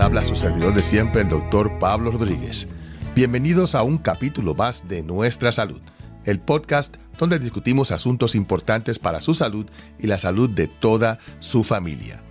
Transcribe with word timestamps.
habla 0.00 0.24
su 0.24 0.36
servidor 0.36 0.74
de 0.74 0.82
siempre, 0.82 1.22
el 1.22 1.28
doctor 1.28 1.78
Pablo 1.78 2.10
Rodríguez. 2.10 2.68
Bienvenidos 3.14 3.74
a 3.74 3.82
un 3.82 3.98
capítulo 3.98 4.54
más 4.54 4.88
de 4.88 5.02
Nuestra 5.02 5.52
Salud, 5.52 5.80
el 6.24 6.38
podcast 6.38 6.96
donde 7.18 7.38
discutimos 7.38 7.92
asuntos 7.92 8.34
importantes 8.34 8.98
para 8.98 9.20
su 9.20 9.32
salud 9.32 9.64
y 9.98 10.06
la 10.06 10.18
salud 10.18 10.50
de 10.50 10.66
toda 10.66 11.18
su 11.38 11.64
familia. 11.64 12.22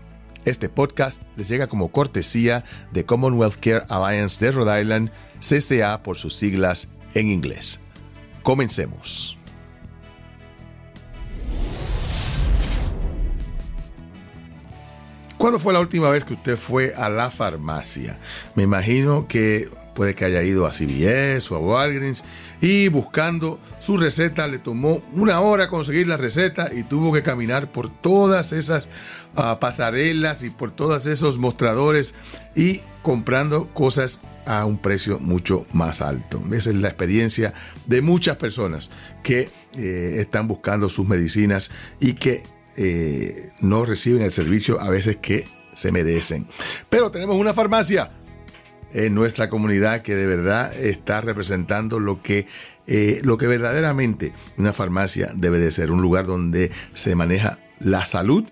Este 0.43 0.69
podcast 0.69 1.23
les 1.35 1.47
llega 1.47 1.67
como 1.67 1.91
cortesía 1.91 2.63
de 2.91 3.05
Commonwealth 3.05 3.55
Care 3.55 3.85
Alliance 3.89 4.45
de 4.45 4.51
Rhode 4.51 4.81
Island, 4.81 5.11
CCA 5.39 6.03
por 6.03 6.17
sus 6.17 6.35
siglas 6.35 6.89
en 7.15 7.27
inglés. 7.27 7.79
Comencemos. 8.43 9.34
¿Cuándo 15.37 15.59
fue 15.59 15.73
la 15.73 15.79
última 15.79 16.09
vez 16.09 16.23
que 16.23 16.33
usted 16.33 16.57
fue 16.57 16.93
a 16.95 17.09
la 17.09 17.29
farmacia? 17.29 18.17
Me 18.55 18.63
imagino 18.63 19.27
que 19.27 19.69
puede 19.93 20.15
que 20.15 20.25
haya 20.25 20.43
ido 20.43 20.65
a 20.65 20.71
CVS 20.71 21.51
o 21.51 21.55
a 21.55 21.59
Walgreens 21.59 22.23
y 22.61 22.89
buscando 22.89 23.59
su 23.79 23.97
receta 23.97 24.47
le 24.47 24.59
tomó 24.59 25.01
una 25.13 25.39
hora 25.41 25.69
conseguir 25.69 26.07
la 26.07 26.17
receta 26.17 26.69
y 26.73 26.83
tuvo 26.83 27.13
que 27.13 27.23
caminar 27.23 27.71
por 27.71 27.89
todas 27.89 28.51
esas 28.53 28.89
ah, 29.35 29.59
pasarelas 29.59 30.43
y 30.43 30.49
por 30.49 30.71
todos 30.71 31.07
esos 31.07 31.37
mostradores 31.37 32.13
y 32.55 32.81
comprando 33.01 33.67
cosas 33.73 34.19
a 34.45 34.65
un 34.65 34.77
precio 34.77 35.19
mucho 35.19 35.65
más 35.73 36.01
alto. 36.01 36.41
Esa 36.51 36.69
es 36.69 36.75
la 36.75 36.89
experiencia 36.89 37.53
de 37.87 38.01
muchas 38.01 38.37
personas 38.37 38.91
que 39.23 39.49
eh, 39.77 40.15
están 40.19 40.47
buscando 40.47 40.89
sus 40.89 41.07
medicinas 41.07 41.71
y 41.99 42.13
que 42.13 42.43
eh, 42.77 43.51
no 43.61 43.85
reciben 43.85 44.21
el 44.21 44.31
servicio 44.31 44.79
a 44.79 44.89
veces 44.89 45.17
que 45.17 45.47
se 45.73 45.91
merecen. 45.91 46.47
Pero 46.89 47.11
tenemos 47.11 47.37
una 47.37 47.53
farmacia 47.53 48.11
en 48.93 49.13
nuestra 49.13 49.49
comunidad 49.49 50.01
que 50.01 50.15
de 50.15 50.25
verdad 50.25 50.73
está 50.73 51.21
representando 51.21 51.99
lo 51.99 52.21
que, 52.21 52.47
eh, 52.87 53.19
lo 53.23 53.37
que 53.37 53.47
verdaderamente 53.47 54.33
una 54.57 54.73
farmacia 54.73 55.31
debe 55.35 55.59
de 55.59 55.71
ser, 55.71 55.91
un 55.91 56.01
lugar 56.01 56.25
donde 56.25 56.71
se 56.93 57.15
maneja 57.15 57.59
la 57.79 58.05
salud 58.05 58.45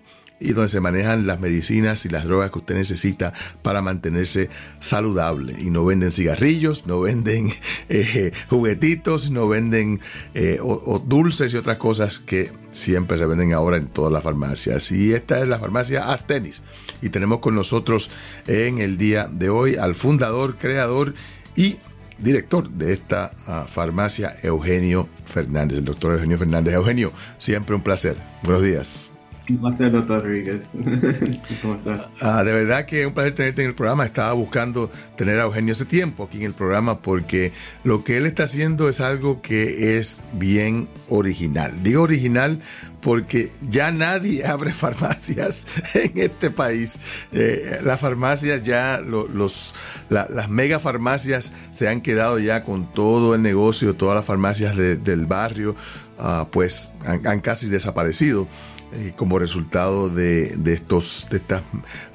y 0.44 0.52
donde 0.52 0.68
se 0.68 0.80
manejan 0.80 1.26
las 1.26 1.40
medicinas 1.40 2.04
y 2.04 2.10
las 2.10 2.24
drogas 2.24 2.50
que 2.50 2.58
usted 2.58 2.74
necesita 2.74 3.32
para 3.62 3.80
mantenerse 3.80 4.50
saludable. 4.78 5.56
Y 5.58 5.70
no 5.70 5.84
venden 5.86 6.12
cigarrillos, 6.12 6.86
no 6.86 7.00
venden 7.00 7.52
eh, 7.88 8.32
juguetitos, 8.50 9.30
no 9.30 9.48
venden 9.48 10.00
eh, 10.34 10.60
dulces 11.06 11.54
y 11.54 11.56
otras 11.56 11.78
cosas 11.78 12.18
que 12.18 12.52
siempre 12.72 13.16
se 13.16 13.26
venden 13.26 13.54
ahora 13.54 13.78
en 13.78 13.86
todas 13.86 14.12
las 14.12 14.22
farmacias. 14.22 14.92
Y 14.92 15.14
esta 15.14 15.40
es 15.40 15.48
la 15.48 15.58
farmacia 15.58 16.12
Astenis. 16.12 16.62
Y 17.00 17.08
tenemos 17.08 17.38
con 17.38 17.54
nosotros 17.54 18.10
en 18.46 18.78
el 18.78 18.98
día 18.98 19.28
de 19.30 19.48
hoy 19.48 19.76
al 19.76 19.94
fundador, 19.94 20.56
creador 20.58 21.14
y 21.56 21.76
director 22.18 22.68
de 22.68 22.92
esta 22.92 23.32
ah, 23.46 23.64
farmacia, 23.66 24.36
Eugenio 24.42 25.08
Fernández, 25.24 25.78
el 25.78 25.84
doctor 25.84 26.12
Eugenio 26.12 26.38
Fernández. 26.38 26.74
Eugenio, 26.74 27.12
siempre 27.38 27.74
un 27.74 27.82
placer. 27.82 28.16
Buenos 28.42 28.62
días. 28.62 29.10
Doctor 29.48 30.22
Rodríguez. 30.22 30.62
¿Cómo 31.62 31.74
estás? 31.74 32.06
Ah, 32.20 32.42
de 32.44 32.52
verdad 32.52 32.86
que 32.86 33.02
es 33.02 33.06
un 33.06 33.12
placer 33.12 33.34
tenerte 33.34 33.62
en 33.62 33.68
el 33.68 33.74
programa. 33.74 34.04
Estaba 34.04 34.32
buscando 34.32 34.90
tener 35.16 35.38
a 35.38 35.44
Eugenio 35.44 35.72
hace 35.72 35.84
tiempo 35.84 36.24
aquí 36.24 36.38
en 36.38 36.44
el 36.44 36.54
programa 36.54 37.00
porque 37.00 37.52
lo 37.82 38.04
que 38.04 38.16
él 38.16 38.26
está 38.26 38.44
haciendo 38.44 38.88
es 38.88 39.00
algo 39.00 39.42
que 39.42 39.98
es 39.98 40.22
bien 40.32 40.88
original. 41.08 41.82
Digo 41.82 42.02
original 42.02 42.58
porque 43.02 43.52
ya 43.68 43.90
nadie 43.90 44.46
abre 44.46 44.72
farmacias 44.72 45.66
en 45.92 46.12
este 46.16 46.50
país. 46.50 46.98
Eh, 47.32 47.80
las 47.84 48.00
farmacias 48.00 48.62
ya, 48.62 48.98
los, 48.98 49.74
las 50.08 50.48
mega 50.48 50.80
farmacias 50.80 51.52
se 51.70 51.88
han 51.88 52.00
quedado 52.00 52.38
ya 52.38 52.64
con 52.64 52.90
todo 52.92 53.34
el 53.34 53.42
negocio, 53.42 53.94
todas 53.94 54.16
las 54.16 54.24
farmacias 54.24 54.74
del 54.74 55.26
barrio, 55.26 55.76
ah, 56.18 56.48
pues 56.50 56.92
han 57.04 57.40
casi 57.40 57.68
desaparecido. 57.68 58.48
Eh, 58.96 59.12
como 59.16 59.40
resultado 59.40 60.08
de, 60.08 60.54
estos, 60.66 61.26
de 61.30 61.38
estas 61.38 61.62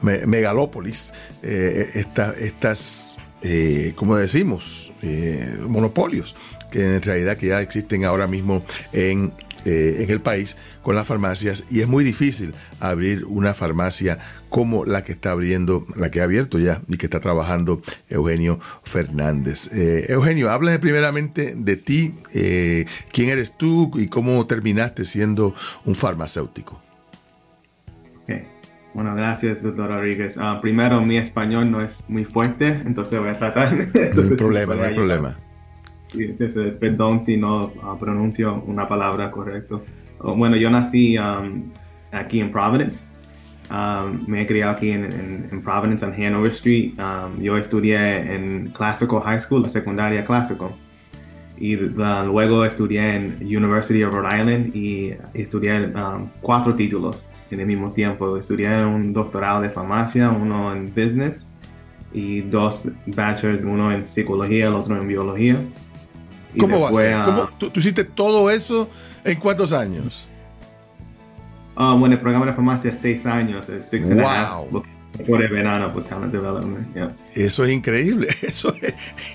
megalópolis, 0.02 1.14
eh, 1.44 1.90
estas, 1.94 3.18
eh, 3.42 3.92
como 3.96 4.16
decimos, 4.16 4.94
monopolios 5.68 6.36
que 6.72 6.96
en 6.96 7.02
realidad 7.02 7.36
que 7.36 7.48
ya 7.48 7.62
existen 7.62 8.06
ahora 8.06 8.28
mismo 8.28 8.64
en 8.94 9.34
eh, 9.66 9.98
en 10.04 10.10
el 10.10 10.22
país 10.22 10.58
con 10.82 10.96
las 10.96 11.08
farmacias 11.08 11.66
y 11.70 11.82
es 11.82 11.88
muy 11.88 12.04
difícil 12.04 12.54
abrir 12.80 13.26
una 13.26 13.54
farmacia 13.54 14.18
como 14.50 14.86
la 14.86 15.04
que 15.04 15.12
está 15.12 15.32
abriendo, 15.32 15.86
la 15.96 16.10
que 16.12 16.22
ha 16.22 16.24
abierto 16.24 16.60
ya 16.60 16.82
y 16.88 16.98
que 16.98 17.06
está 17.06 17.20
trabajando 17.20 17.82
Eugenio 18.10 18.60
Fernández. 18.84 19.70
Eh, 19.74 20.06
Eugenio, 20.10 20.50
háblame 20.50 20.80
primeramente 20.80 21.54
de 21.56 21.76
ti, 21.76 22.16
eh, 22.34 22.86
quién 23.12 23.30
eres 23.30 23.58
tú 23.58 23.92
y 23.96 24.08
cómo 24.08 24.46
terminaste 24.48 25.06
siendo 25.06 25.54
un 25.86 25.96
farmacéutico. 25.96 26.82
Bueno, 28.92 29.16
gracias, 29.16 29.62
doctor 29.62 29.88
Rodríguez. 29.88 30.36
Ah, 30.40 30.60
primero, 30.62 31.00
mi 31.02 31.18
español 31.18 31.70
no 31.70 31.82
es 31.82 32.04
muy 32.08 32.26
fuerte, 32.26 32.82
entonces 32.86 33.20
voy 33.20 33.30
a 33.30 33.38
tratar. 33.38 33.74
no 33.76 34.24
hay 34.24 34.30
problema, 34.36 34.76
no 34.76 34.84
hay 34.84 34.96
problema 34.96 35.38
perdón 36.80 37.20
si 37.20 37.38
no 37.38 37.72
ah, 37.84 37.96
pronuncio 38.00 38.64
una 38.68 38.88
palabra 38.88 39.32
correcta. 39.32 39.76
Oh, 40.20 40.36
bueno, 40.36 40.56
yo 40.56 40.70
nací 40.70 41.18
um, 41.18 41.64
aquí 42.12 42.40
en 42.40 42.52
Providence. 42.52 43.04
Um, 43.72 44.26
me 44.28 44.42
he 44.42 44.48
criado 44.48 44.72
aquí 44.72 44.90
en, 44.90 45.62
Providence, 45.64 46.06
en 46.06 46.14
Hanover 46.14 46.52
Street. 46.52 46.94
Um, 46.98 47.42
yo 47.42 47.58
estudié 47.58 48.34
en 48.34 48.70
Classical 48.70 49.22
High 49.22 49.40
School, 49.40 49.64
la 49.64 49.70
secundaria 49.70 50.26
clásico. 50.26 50.74
Y 51.58 51.76
luego 51.76 52.64
estudié 52.64 53.16
en 53.16 53.38
University 53.42 54.02
of 54.04 54.14
Rhode 54.14 54.40
Island 54.40 54.76
y 54.76 55.14
estudié 55.34 55.92
cuatro 56.42 56.74
títulos 56.74 57.34
en 57.52 57.60
el 57.60 57.68
mismo 57.68 57.92
tiempo. 57.92 58.38
Estudié 58.38 58.86
un 58.86 59.12
doctorado 59.12 59.62
de 59.62 59.70
farmacia, 59.70 60.30
uno 60.30 60.74
en 60.74 60.86
business 60.88 61.46
y 62.14 62.42
dos 62.42 62.90
bachelors, 63.08 63.62
uno 63.62 63.92
en 63.92 64.06
psicología, 64.06 64.68
el 64.68 64.74
otro 64.74 65.00
en 65.02 65.08
biología. 65.08 65.58
¿Cómo 66.58 66.80
va 66.80 66.90
a 66.90 66.94
ser? 66.94 67.48
¿Tú, 67.58 67.72
hiciste 67.76 68.04
todo 68.04 68.50
eso 68.50 68.90
en 69.24 69.40
cuántos 69.40 69.72
años? 69.72 70.28
Ah, 71.76 71.96
bueno, 71.98 72.16
el 72.16 72.22
programa 72.22 72.46
de 72.46 72.54
farmacia 72.54 72.92
es 72.92 73.00
seis 73.00 73.26
años, 73.26 73.70
es 73.70 73.90
six 73.90 74.10
wow. 74.10 74.84
por 75.26 75.42
el 75.42 75.50
verano, 75.50 75.94
por 75.94 76.04
talent 76.04 76.34
development. 76.34 76.88
Eso 77.36 77.64
es 77.64 77.72
increíble. 77.72 78.28
Eso 78.42 78.74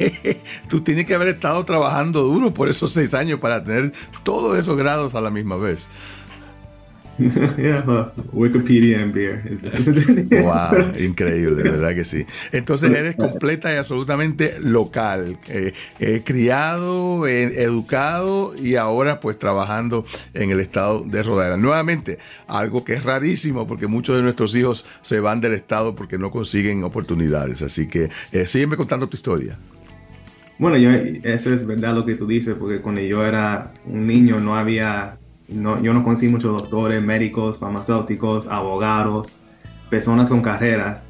tú 0.68 0.80
tienes 0.82 1.06
que 1.06 1.14
haber 1.14 1.28
estado 1.28 1.64
trabajando 1.64 2.22
duro 2.22 2.52
por 2.52 2.68
esos 2.68 2.90
seis 2.90 3.14
años 3.14 3.40
para 3.40 3.64
tener 3.64 3.92
todos 4.22 4.58
esos 4.58 4.76
grados 4.76 5.14
a 5.14 5.20
la 5.20 5.30
misma 5.30 5.56
vez. 5.56 5.88
Wikipedia 8.32 9.02
and 9.02 9.14
beer. 9.14 9.40
wow, 10.42 10.92
increíble, 10.98 11.62
de 11.62 11.70
verdad 11.70 11.94
que 11.94 12.04
sí. 12.04 12.26
Entonces 12.52 12.90
eres 12.90 13.16
completa 13.16 13.72
y 13.72 13.76
absolutamente 13.76 14.56
local, 14.60 15.38
eh, 15.48 15.72
eh, 16.00 16.22
criado, 16.24 17.26
eh, 17.26 17.62
educado 17.62 18.54
y 18.56 18.74
ahora 18.76 19.20
pues 19.20 19.38
trabajando 19.38 20.04
en 20.32 20.50
el 20.50 20.60
estado 20.60 21.04
de 21.04 21.22
Rhode 21.22 21.56
Nuevamente, 21.58 22.18
algo 22.48 22.84
que 22.84 22.94
es 22.94 23.04
rarísimo 23.04 23.66
porque 23.66 23.86
muchos 23.86 24.16
de 24.16 24.22
nuestros 24.22 24.56
hijos 24.56 24.84
se 25.02 25.20
van 25.20 25.40
del 25.40 25.52
estado 25.52 25.94
porque 25.94 26.18
no 26.18 26.30
consiguen 26.30 26.82
oportunidades. 26.82 27.62
Así 27.62 27.86
que 27.86 28.10
sígueme 28.46 28.76
contando 28.76 29.08
tu 29.08 29.16
historia. 29.16 29.56
Bueno, 30.58 30.76
yo, 30.78 30.90
eso 30.90 31.52
es 31.52 31.66
verdad 31.66 31.94
lo 31.94 32.06
que 32.06 32.14
tú 32.14 32.26
dices, 32.26 32.54
porque 32.58 32.80
cuando 32.80 33.00
yo 33.00 33.26
era 33.26 33.72
un 33.86 34.06
niño 34.06 34.38
no 34.38 34.56
había 34.56 35.18
no, 35.48 35.82
yo 35.82 35.92
no 35.92 36.02
conocí 36.02 36.28
muchos 36.28 36.52
doctores, 36.52 37.02
médicos, 37.02 37.58
farmacéuticos, 37.58 38.46
abogados, 38.46 39.40
personas 39.90 40.28
con 40.28 40.40
carreras 40.42 41.06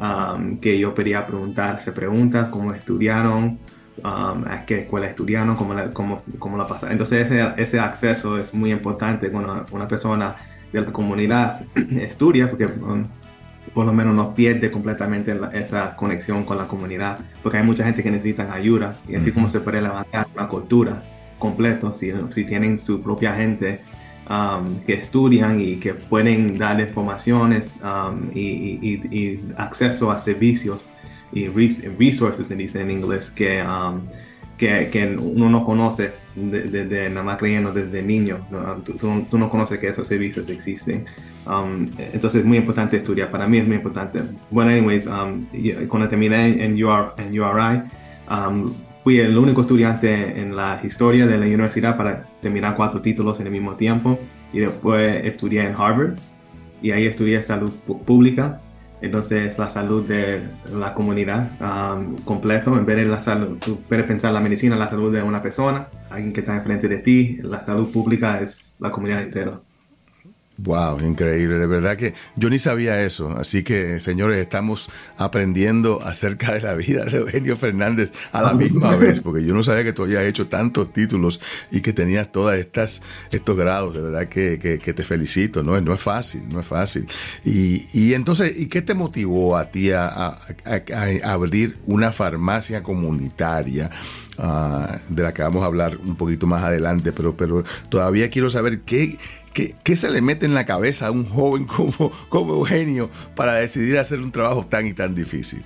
um, 0.00 0.58
que 0.58 0.78
yo 0.78 0.94
quería 0.94 1.26
preguntarse 1.26 1.92
preguntas, 1.92 2.48
cómo 2.48 2.72
estudiaron, 2.72 3.58
um, 3.98 4.44
a 4.46 4.64
qué 4.66 4.80
escuela 4.80 5.06
estudiaron, 5.06 5.54
cómo 5.56 5.74
la, 5.74 5.90
cómo, 5.92 6.22
cómo 6.38 6.56
la 6.56 6.66
pasaron. 6.66 6.92
Entonces 6.92 7.26
ese, 7.26 7.52
ese, 7.56 7.80
acceso 7.80 8.38
es 8.38 8.54
muy 8.54 8.72
importante 8.72 9.30
cuando 9.30 9.66
una 9.72 9.86
persona 9.86 10.34
de 10.72 10.80
la 10.80 10.92
comunidad 10.92 11.60
estudia, 12.00 12.48
porque 12.48 12.66
um, 12.66 13.04
por 13.74 13.84
lo 13.86 13.92
menos 13.92 14.14
no 14.14 14.34
pierde 14.34 14.70
completamente 14.70 15.38
esa 15.52 15.96
conexión 15.96 16.44
con 16.44 16.56
la 16.56 16.66
comunidad, 16.66 17.18
porque 17.42 17.58
hay 17.58 17.64
mucha 17.64 17.84
gente 17.84 18.02
que 18.02 18.10
necesita 18.10 18.50
ayuda 18.52 18.96
y 19.08 19.14
así 19.16 19.32
como 19.32 19.48
se 19.48 19.60
puede 19.60 19.82
levantar 19.82 20.26
una 20.34 20.48
cultura 20.48 21.02
completo, 21.38 21.92
si, 21.92 22.12
si 22.30 22.44
tienen 22.44 22.78
su 22.78 23.02
propia 23.02 23.34
gente 23.34 23.80
um, 24.28 24.80
que 24.86 24.94
estudian 24.94 25.60
y 25.60 25.76
que 25.76 25.94
pueden 25.94 26.56
dar 26.58 26.80
informaciones 26.80 27.80
um, 27.82 28.30
y, 28.34 29.40
acceso 29.56 30.10
a 30.10 30.18
servicios 30.18 30.90
y 31.32 31.48
resources, 31.48 32.46
se 32.46 32.56
dice 32.56 32.80
en 32.80 32.90
inglés, 32.90 33.30
que, 33.30 33.62
um, 33.62 34.02
que, 34.56 34.88
que, 34.90 35.16
uno 35.16 35.50
no 35.50 35.64
conoce 35.64 36.12
desde 36.36 37.08
nada 37.10 37.22
más 37.22 37.38
creyendo 37.38 37.72
desde 37.72 38.02
niño. 38.02 38.46
Tú, 38.84 39.38
no 39.38 39.48
conoces 39.48 39.78
que 39.78 39.88
esos 39.88 40.06
servicios 40.06 40.48
existen. 40.48 41.06
Um, 41.46 41.90
entonces 41.98 42.40
es 42.40 42.46
muy 42.46 42.58
importante 42.58 42.96
estudiar. 42.96 43.30
Para 43.30 43.46
mí 43.46 43.58
es 43.58 43.66
muy 43.66 43.76
importante. 43.76 44.20
Bueno, 44.50 44.70
anyways, 44.70 45.06
um, 45.06 45.46
cuando 45.88 46.08
terminé 46.08 46.64
en, 46.64 46.82
UR, 46.82 47.14
en 47.18 47.38
URI, 47.38 47.82
um, 48.30 48.72
fui 49.04 49.20
el 49.20 49.38
único 49.38 49.60
estudiante 49.60 50.40
en 50.40 50.56
la 50.56 50.80
historia 50.82 51.26
de 51.26 51.38
la 51.38 51.46
universidad 51.46 51.96
para 51.96 52.24
terminar 52.40 52.74
cuatro 52.74 53.00
títulos 53.00 53.38
en 53.38 53.46
el 53.46 53.52
mismo 53.52 53.76
tiempo. 53.76 54.18
Y 54.52 54.60
después 54.60 55.24
estudié 55.24 55.66
en 55.66 55.74
Harvard 55.76 56.14
y 56.82 56.90
ahí 56.90 57.06
estudié 57.06 57.42
salud 57.42 57.70
pública 58.06 58.60
entonces, 59.04 59.58
la 59.58 59.68
salud 59.68 60.06
de 60.08 60.40
la 60.72 60.94
comunidad 60.94 61.50
um, 61.60 62.16
completo, 62.24 62.74
en 62.76 62.86
vez 62.86 62.96
de 62.96 63.04
la 63.04 63.20
salud, 63.20 63.58
puedes 63.86 64.06
pensar 64.06 64.32
la 64.32 64.40
medicina, 64.40 64.76
la 64.76 64.88
salud 64.88 65.12
de 65.12 65.22
una 65.22 65.42
persona, 65.42 65.88
alguien 66.08 66.32
que 66.32 66.40
está 66.40 66.56
enfrente 66.56 66.88
de 66.88 66.98
ti, 66.98 67.38
la 67.42 67.66
salud 67.66 67.92
pública 67.92 68.40
es 68.40 68.74
la 68.78 68.90
comunidad 68.90 69.20
entera. 69.20 69.60
Wow, 70.56 71.00
increíble, 71.00 71.58
de 71.58 71.66
verdad 71.66 71.96
que 71.96 72.14
yo 72.36 72.48
ni 72.48 72.60
sabía 72.60 73.02
eso, 73.02 73.28
así 73.36 73.64
que 73.64 73.98
señores, 73.98 74.38
estamos 74.38 74.88
aprendiendo 75.16 76.00
acerca 76.04 76.54
de 76.54 76.60
la 76.60 76.74
vida 76.74 77.04
de 77.04 77.18
Eugenio 77.18 77.56
Fernández 77.56 78.12
a 78.30 78.40
la 78.40 78.54
misma 78.54 78.94
vez, 78.94 79.18
porque 79.18 79.44
yo 79.44 79.52
no 79.52 79.64
sabía 79.64 79.82
que 79.82 79.92
tú 79.92 80.02
habías 80.04 80.22
hecho 80.22 80.46
tantos 80.46 80.92
títulos 80.92 81.40
y 81.72 81.80
que 81.80 81.92
tenías 81.92 82.30
todas 82.30 82.56
estas 82.60 83.02
estos 83.32 83.56
grados, 83.56 83.94
de 83.94 84.02
verdad 84.02 84.28
que, 84.28 84.78
te 84.78 85.04
felicito, 85.04 85.64
no 85.64 85.76
es, 85.76 85.82
no 85.82 85.92
es 85.92 86.00
fácil, 86.00 86.44
no 86.48 86.60
es 86.60 86.66
fácil. 86.66 87.08
Y, 87.44 88.14
entonces, 88.14 88.54
¿y 88.56 88.66
qué 88.66 88.80
te 88.80 88.94
motivó 88.94 89.56
a 89.56 89.64
ti 89.64 89.90
a, 89.90 90.38
abrir 91.24 91.78
una 91.86 92.12
farmacia 92.12 92.84
comunitaria? 92.84 93.90
Ah, 94.36 94.98
de 95.08 95.22
la 95.22 95.32
que 95.32 95.42
vamos 95.42 95.62
a 95.62 95.66
hablar 95.66 95.96
un 95.96 96.16
poquito 96.16 96.46
más 96.48 96.64
adelante, 96.64 97.12
pero, 97.12 97.36
pero 97.36 97.62
todavía 97.88 98.30
quiero 98.30 98.50
saber 98.50 98.80
qué, 98.80 99.16
¿Qué, 99.54 99.96
se 99.96 100.10
le 100.10 100.20
mete 100.20 100.46
en 100.46 100.54
la 100.54 100.66
cabeza 100.66 101.06
a 101.06 101.10
un 101.12 101.24
joven 101.26 101.64
como, 101.66 102.10
como 102.28 102.54
Eugenio 102.54 103.08
para 103.36 103.54
decidir 103.54 103.96
hacer 103.98 104.20
un 104.20 104.32
trabajo 104.32 104.66
tan 104.66 104.86
y 104.86 104.92
tan 104.92 105.14
difícil? 105.14 105.62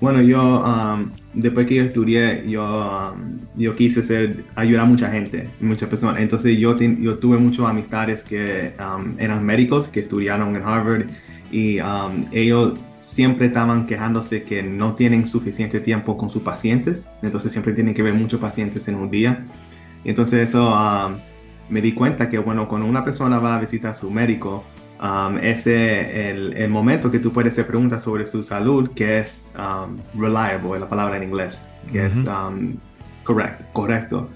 Bueno, 0.00 0.22
yo, 0.22 0.64
um, 0.64 1.10
después 1.34 1.66
que 1.66 1.74
yo 1.74 1.84
estudié, 1.84 2.42
yo, 2.48 3.12
um, 3.12 3.38
yo 3.54 3.74
quise 3.74 4.02
ser, 4.02 4.44
ayudar 4.54 4.84
a 4.84 4.86
mucha 4.86 5.10
gente, 5.10 5.50
muchas 5.60 5.90
personas. 5.90 6.22
Entonces 6.22 6.58
yo, 6.58 6.74
yo 6.78 7.18
tuve 7.18 7.36
muchos 7.36 7.68
amistades 7.68 8.24
que 8.24 8.72
um, 8.80 9.14
eran 9.18 9.44
médicos, 9.44 9.88
que 9.88 10.00
estudiaron 10.00 10.56
en 10.56 10.62
Harvard, 10.62 11.04
y 11.52 11.80
ellos 12.32 12.78
siempre 13.00 13.48
estaban 13.48 13.86
quejándose 13.86 14.44
que 14.44 14.62
no 14.62 14.94
tienen 14.94 15.26
suficiente 15.26 15.80
tiempo 15.80 16.16
con 16.16 16.30
sus 16.30 16.42
pacientes, 16.42 17.10
entonces 17.22 17.52
siempre 17.52 17.72
tienen 17.74 17.92
que 17.92 18.02
ver 18.02 18.14
muchos 18.14 18.40
pacientes 18.40 18.88
en 18.88 18.94
un 18.94 19.10
día. 19.10 19.44
Entonces 20.04 20.48
eso 20.48 20.72
me 21.70 21.80
di 21.80 21.92
cuenta 21.92 22.28
que, 22.28 22.38
bueno, 22.38 22.68
cuando 22.68 22.86
una 22.86 23.04
persona 23.04 23.38
va 23.38 23.56
a 23.56 23.60
visitar 23.60 23.92
a 23.92 23.94
su 23.94 24.10
médico, 24.10 24.64
um, 25.00 25.38
ese 25.38 26.30
el, 26.30 26.56
el, 26.56 26.68
momento 26.68 27.10
que 27.10 27.18
tú 27.18 27.32
puedes 27.32 27.52
hacer 27.52 27.66
preguntas 27.66 28.02
sobre 28.02 28.26
su 28.26 28.42
salud, 28.42 28.90
que 28.94 29.20
es 29.20 29.48
um, 29.56 29.98
reliable, 30.20 30.74
es 30.74 30.80
la 30.80 30.88
palabra 30.88 31.16
en 31.16 31.24
inglés, 31.24 31.68
que 31.90 32.06
es 32.06 32.16
um, 32.16 32.74
correct, 33.24 33.62
correcto. 33.72 34.28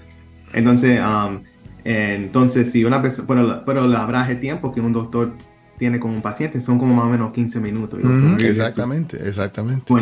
Entonces, 0.53 0.99
um, 0.99 1.41
entonces 1.83 2.71
si 2.71 2.83
una 2.83 3.01
persona, 3.01 3.27
pero, 3.27 3.63
pero 3.65 3.85
el 3.85 3.95
abraje 3.95 4.35
tiempo 4.35 4.71
que 4.71 4.81
un 4.81 4.93
doctor 4.93 5.33
tiene 5.77 5.99
con 5.99 6.11
un 6.11 6.21
paciente 6.21 6.61
son 6.61 6.79
como 6.79 6.95
más 6.95 7.05
o 7.05 7.09
menos 7.09 7.31
15 7.31 7.59
minutos. 7.59 7.99
exactamente, 8.39 9.17
exactamente. 9.27 9.93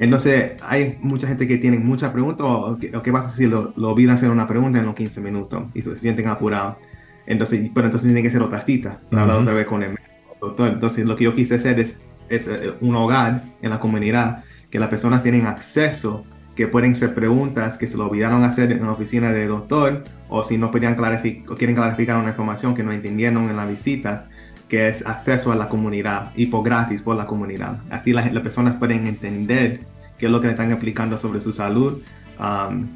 Entonces, 0.00 0.52
hay 0.62 0.98
mucha 1.02 1.28
gente 1.28 1.46
que 1.46 1.58
tiene 1.58 1.78
muchas 1.78 2.10
preguntas, 2.10 2.46
o, 2.46 2.78
qué 2.78 3.12
pasa 3.12 3.28
si 3.28 3.46
lo, 3.46 3.74
lo 3.76 3.90
olvidan 3.90 4.14
hacer 4.14 4.30
una 4.30 4.48
pregunta 4.48 4.78
en 4.78 4.86
los 4.86 4.94
15 4.94 5.20
minutos 5.20 5.64
y 5.74 5.82
se 5.82 5.94
sienten 5.96 6.26
apurados. 6.26 6.78
Entonces, 7.26 7.70
pero 7.74 7.86
entonces 7.86 8.08
tiene 8.08 8.22
que 8.22 8.30
ser 8.30 8.40
otra 8.40 8.62
cita, 8.62 9.00
hablar 9.12 9.36
otra 9.36 9.52
vez 9.52 9.66
con 9.66 9.82
el 9.82 9.98
doctor. 10.40 10.68
Entonces, 10.70 11.06
lo 11.06 11.16
que 11.16 11.24
yo 11.24 11.34
quise 11.34 11.56
hacer 11.56 11.78
es, 11.78 12.00
es 12.30 12.48
eh, 12.48 12.72
un 12.80 12.96
hogar 12.96 13.44
en 13.60 13.70
la 13.70 13.78
comunidad 13.78 14.42
que 14.70 14.78
las 14.78 14.88
personas 14.88 15.22
tienen 15.22 15.44
acceso, 15.44 16.24
que 16.56 16.66
pueden 16.66 16.92
hacer 16.92 17.14
preguntas 17.14 17.76
que 17.76 17.86
se 17.86 17.98
lo 17.98 18.06
olvidaron 18.08 18.42
hacer 18.42 18.72
en 18.72 18.82
la 18.82 18.92
oficina 18.92 19.32
del 19.32 19.48
doctor, 19.48 20.04
o 20.30 20.42
si 20.42 20.56
no 20.56 20.70
podían 20.70 20.94
clarificar, 20.94 21.52
o 21.52 21.56
quieren 21.56 21.76
clarificar 21.76 22.16
una 22.16 22.30
información 22.30 22.74
que 22.74 22.82
no 22.82 22.90
entendieron 22.90 23.50
en 23.50 23.56
las 23.56 23.68
visitas, 23.68 24.30
que 24.70 24.88
es 24.88 25.04
acceso 25.04 25.52
a 25.52 25.56
la 25.56 25.68
comunidad 25.68 26.30
y 26.36 26.46
por 26.46 26.64
gratis 26.64 27.02
por 27.02 27.16
la 27.16 27.26
comunidad. 27.26 27.80
Así 27.90 28.12
las, 28.12 28.30
personas 28.40 28.76
pueden 28.76 29.06
entender 29.06 29.80
qué 30.16 30.26
es 30.26 30.32
lo 30.32 30.40
que 30.40 30.46
le 30.46 30.52
están 30.52 30.70
explicando 30.70 31.18
sobre 31.18 31.40
su 31.40 31.52
salud 31.52 32.00
um, 32.38 32.86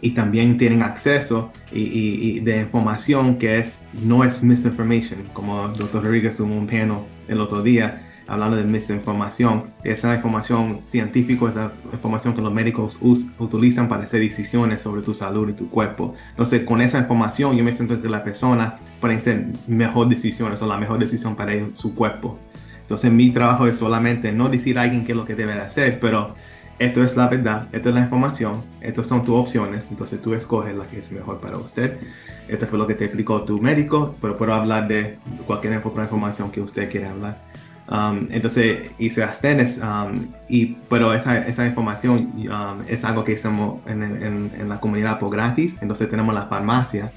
y 0.00 0.12
también 0.12 0.56
tienen 0.56 0.82
acceso 0.82 1.50
y, 1.72 2.40
de 2.40 2.60
información 2.60 3.36
que 3.36 3.58
es, 3.58 3.84
no 4.04 4.22
es 4.22 4.42
misinformation, 4.44 5.24
como 5.32 5.66
el 5.66 5.72
doctor 5.72 6.04
Rodríguez 6.04 6.36
tuvo 6.36 6.54
un 6.54 6.66
panel 6.66 7.00
el 7.26 7.40
otro 7.40 7.62
día 7.62 8.07
hablando 8.28 8.56
de 8.56 8.64
misinformación. 8.64 9.70
Esa 9.82 10.14
información 10.14 10.80
científica 10.84 11.48
es 11.48 11.54
la 11.54 11.72
información 11.92 12.34
que 12.34 12.42
los 12.42 12.52
médicos 12.52 12.98
utilizan 13.38 13.88
para 13.88 14.04
hacer 14.04 14.20
decisiones 14.20 14.82
sobre 14.82 15.02
tu 15.02 15.14
salud 15.14 15.48
y 15.48 15.54
tu 15.54 15.68
cuerpo. 15.70 16.14
Entonces, 16.30 16.64
con 16.64 16.80
esa 16.80 16.98
información, 16.98 17.56
yo 17.56 17.64
me 17.64 17.72
siento 17.72 18.00
que 18.00 18.08
las 18.08 18.22
personas 18.22 18.80
pueden 19.00 19.16
hacer 19.16 19.46
mejor 19.66 20.08
decisiones 20.08 20.62
o 20.62 20.66
la 20.66 20.76
mejor 20.76 20.98
decisión 20.98 21.34
para 21.34 21.54
su 21.72 21.94
cuerpo. 21.94 22.38
Entonces, 22.82 23.10
mi 23.10 23.30
trabajo 23.30 23.66
es 23.66 23.78
solamente 23.78 24.30
no 24.30 24.48
decir 24.48 24.78
a 24.78 24.82
alguien 24.82 25.04
qué 25.04 25.12
es 25.12 25.16
lo 25.16 25.24
que 25.24 25.34
debe 25.34 25.54
de 25.54 25.62
hacer, 25.62 25.98
pero 25.98 26.34
esto 26.78 27.02
es 27.02 27.16
la 27.16 27.26
verdad, 27.26 27.66
esta 27.72 27.88
es 27.88 27.94
la 27.94 28.02
información, 28.02 28.62
estas 28.80 29.06
son 29.08 29.24
tus 29.24 29.34
opciones, 29.34 29.90
entonces 29.90 30.22
tú 30.22 30.32
escoges 30.34 30.76
la 30.76 30.86
que 30.86 31.00
es 31.00 31.10
mejor 31.10 31.40
para 31.40 31.56
usted. 31.56 31.98
Esto 32.46 32.66
fue 32.66 32.78
lo 32.78 32.86
que 32.86 32.94
te 32.94 33.04
explicó 33.04 33.42
tu 33.42 33.60
médico, 33.60 34.14
pero 34.20 34.36
puedo 34.36 34.54
hablar 34.54 34.86
de 34.86 35.18
cualquier 35.46 35.74
información 35.74 36.50
que 36.50 36.60
usted 36.60 36.88
quiera 36.90 37.10
hablar. 37.10 37.47
Um, 37.90 38.28
entonces 38.30 38.90
hice 38.98 39.22
las 39.22 39.40
tenis, 39.40 39.78
um, 39.78 40.14
y, 40.48 40.76
pero 40.90 41.14
esa, 41.14 41.38
esa 41.48 41.66
información 41.66 42.32
um, 42.36 42.82
es 42.86 43.02
algo 43.02 43.24
que 43.24 43.34
hacemos 43.34 43.80
en, 43.86 44.02
en, 44.02 44.52
en, 44.58 44.68
la 44.68 44.78
comunidad 44.78 45.18
por 45.18 45.30
gratis. 45.30 45.78
Entonces 45.80 46.10
tenemos 46.10 46.34
la 46.34 46.46
farmacia 46.46 47.10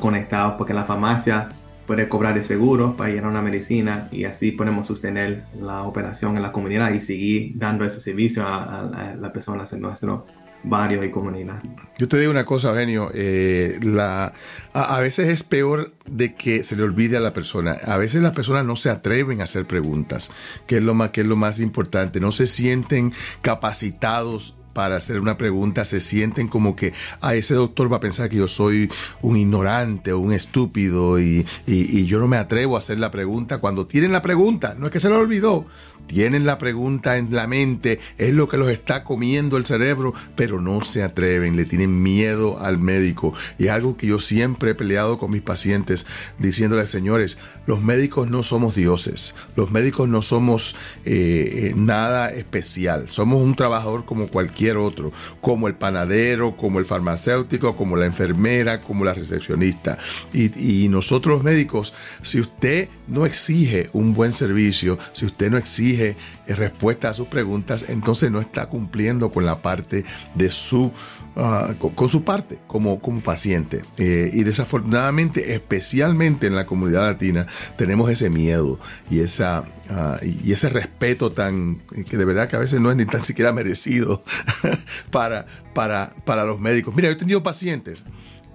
conectada 0.00 0.56
porque 0.56 0.72
la 0.72 0.84
farmacia 0.84 1.48
puede 1.86 2.08
cobrar 2.08 2.38
el 2.38 2.44
seguro 2.44 2.96
para 2.96 3.12
a 3.12 3.28
una 3.28 3.42
medicina 3.42 4.08
y 4.12 4.24
así 4.24 4.52
podemos 4.52 4.86
sostener 4.86 5.44
la 5.60 5.82
operación 5.82 6.36
en 6.36 6.42
la 6.42 6.52
comunidad 6.52 6.92
y 6.92 7.00
seguir 7.00 7.52
dando 7.56 7.84
ese 7.84 7.98
servicio 7.98 8.46
a, 8.46 8.80
a 8.80 9.14
las 9.16 9.30
personas 9.32 9.72
en 9.72 9.80
nuestro 9.80 10.26
barrio 10.64 11.04
y 11.04 11.10
comunidad. 11.10 11.62
Yo 11.98 12.08
te 12.08 12.18
digo 12.18 12.30
una 12.30 12.44
cosa, 12.44 12.70
Eugenio, 12.70 13.10
eh, 13.14 13.78
la, 13.82 14.32
a, 14.72 15.00
veces 15.00 15.28
es 15.28 15.44
peor 15.44 15.92
de 16.06 16.34
que 16.34 16.64
se 16.64 16.76
le 16.76 16.82
olvide 16.82 17.16
a 17.16 17.20
la 17.20 17.32
persona. 17.32 17.72
A 17.84 17.96
veces 17.96 18.22
las 18.22 18.32
personas 18.32 18.64
no 18.64 18.76
se 18.76 18.90
atreven 18.90 19.40
a 19.40 19.44
hacer 19.44 19.66
preguntas, 19.66 20.30
que 20.66 20.78
es 20.78 20.82
lo 20.82 20.94
más, 20.94 21.10
que 21.10 21.20
es 21.20 21.26
lo 21.26 21.36
más 21.36 21.60
importante. 21.60 22.18
No 22.18 22.32
se 22.32 22.46
sienten 22.46 23.12
capacitados 23.42 24.54
para 24.74 24.96
hacer 24.96 25.20
una 25.20 25.38
pregunta, 25.38 25.84
se 25.84 26.00
sienten 26.00 26.48
como 26.48 26.76
que 26.76 26.88
a 27.20 27.28
ah, 27.28 27.34
ese 27.36 27.54
doctor 27.54 27.90
va 27.90 27.98
a 27.98 28.00
pensar 28.00 28.28
que 28.28 28.36
yo 28.36 28.48
soy 28.48 28.90
un 29.22 29.36
ignorante 29.36 30.12
o 30.12 30.18
un 30.18 30.32
estúpido 30.32 31.18
y, 31.20 31.46
y, 31.66 32.04
yo 32.06 32.18
no 32.18 32.26
me 32.26 32.36
atrevo 32.36 32.74
a 32.74 32.80
hacer 32.80 32.98
la 32.98 33.10
pregunta 33.10 33.58
cuando 33.58 33.86
tienen 33.86 34.12
la 34.12 34.20
pregunta, 34.20 34.74
no 34.76 34.86
es 34.86 34.92
que 34.92 35.00
se 35.00 35.08
lo 35.08 35.18
olvidó, 35.18 35.64
tienen 36.06 36.46
la 36.46 36.58
pregunta 36.58 37.16
en 37.16 37.34
la 37.34 37.46
mente, 37.46 38.00
es 38.18 38.34
lo 38.34 38.48
que 38.48 38.56
los 38.56 38.68
está 38.68 39.04
comiendo 39.04 39.56
el 39.56 39.66
cerebro, 39.66 40.14
pero 40.36 40.60
no 40.60 40.82
se 40.82 41.02
atreven, 41.02 41.56
le 41.56 41.64
tienen 41.64 42.02
miedo 42.02 42.60
al 42.60 42.78
médico. 42.78 43.34
Y 43.58 43.64
es 43.64 43.70
algo 43.70 43.96
que 43.96 44.06
yo 44.06 44.20
siempre 44.20 44.70
he 44.70 44.74
peleado 44.74 45.18
con 45.18 45.30
mis 45.30 45.42
pacientes, 45.42 46.06
diciéndoles, 46.38 46.90
señores, 46.90 47.38
los 47.66 47.80
médicos 47.82 48.28
no 48.28 48.42
somos 48.42 48.74
dioses, 48.74 49.34
los 49.56 49.70
médicos 49.70 50.08
no 50.08 50.20
somos 50.20 50.76
eh, 51.04 51.70
eh, 51.70 51.74
nada 51.76 52.30
especial, 52.30 53.06
somos 53.08 53.42
un 53.42 53.54
trabajador 53.54 54.04
como 54.04 54.28
cualquier 54.28 54.76
otro, 54.76 55.12
como 55.40 55.68
el 55.68 55.74
panadero, 55.74 56.56
como 56.56 56.78
el 56.78 56.84
farmacéutico, 56.84 57.74
como 57.74 57.96
la 57.96 58.06
enfermera, 58.06 58.80
como 58.80 59.04
la 59.04 59.14
recepcionista. 59.14 59.98
Y, 60.32 60.84
y 60.84 60.88
nosotros 60.88 61.42
médicos, 61.42 61.94
si 62.22 62.40
usted 62.40 62.88
no 63.08 63.24
exige 63.24 63.88
un 63.92 64.14
buen 64.14 64.32
servicio, 64.32 64.98
si 65.12 65.26
usted 65.26 65.50
no 65.50 65.56
exige 65.56 65.93
eh, 66.00 66.16
respuesta 66.46 67.08
a 67.08 67.14
sus 67.14 67.28
preguntas, 67.28 67.86
entonces 67.88 68.30
no 68.30 68.40
está 68.40 68.66
cumpliendo 68.68 69.30
con 69.30 69.44
la 69.44 69.62
parte 69.62 70.04
de 70.34 70.50
su, 70.50 70.92
ah, 71.36 71.74
con, 71.78 72.08
su 72.08 72.24
parte 72.24 72.58
como, 72.66 73.00
como 73.00 73.20
paciente. 73.20 73.82
Eh, 73.96 74.30
y 74.32 74.44
desafortunadamente, 74.44 75.54
especialmente 75.54 76.46
en 76.46 76.54
la 76.54 76.66
comunidad 76.66 77.02
latina, 77.02 77.46
tenemos 77.76 78.10
ese 78.10 78.30
miedo 78.30 78.78
y, 79.10 79.20
esa, 79.20 79.64
ah, 79.90 80.18
y 80.22 80.52
ese 80.52 80.68
respeto 80.68 81.32
tan, 81.32 81.80
que 82.08 82.16
de 82.16 82.24
verdad 82.24 82.48
que 82.48 82.56
a 82.56 82.60
veces 82.60 82.80
no 82.80 82.90
es 82.90 82.96
ni 82.96 83.06
tan 83.06 83.22
siquiera 83.22 83.52
merecido 83.52 84.22
para, 85.10 85.46
para, 85.74 86.14
para 86.24 86.44
los 86.44 86.60
médicos. 86.60 86.94
Mira, 86.94 87.08
yo 87.08 87.14
he 87.14 87.18
tenido 87.18 87.42
pacientes 87.42 88.04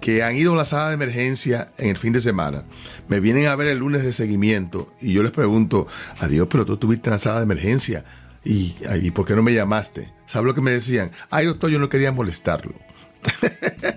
que 0.00 0.22
han 0.22 0.36
ido 0.36 0.54
a 0.54 0.56
la 0.56 0.64
sala 0.64 0.88
de 0.88 0.94
emergencia 0.94 1.72
en 1.78 1.90
el 1.90 1.96
fin 1.96 2.12
de 2.12 2.20
semana, 2.20 2.64
me 3.08 3.20
vienen 3.20 3.46
a 3.46 3.56
ver 3.56 3.68
el 3.68 3.78
lunes 3.78 4.02
de 4.02 4.12
seguimiento 4.12 4.92
y 5.00 5.12
yo 5.12 5.22
les 5.22 5.32
pregunto, 5.32 5.86
adiós, 6.18 6.48
pero 6.50 6.64
tú 6.64 6.74
estuviste 6.74 7.08
en 7.08 7.12
la 7.12 7.18
sala 7.18 7.38
de 7.38 7.44
emergencia 7.44 8.04
y, 8.44 8.72
¿por 9.10 9.26
qué 9.26 9.36
no 9.36 9.42
me 9.42 9.52
llamaste? 9.52 10.12
¿Sabes 10.26 10.46
lo 10.46 10.54
que 10.54 10.62
me 10.62 10.70
decían? 10.70 11.10
Ay, 11.28 11.46
doctor, 11.46 11.70
yo 11.70 11.78
no 11.78 11.88
quería 11.88 12.12
molestarlo. 12.12 12.74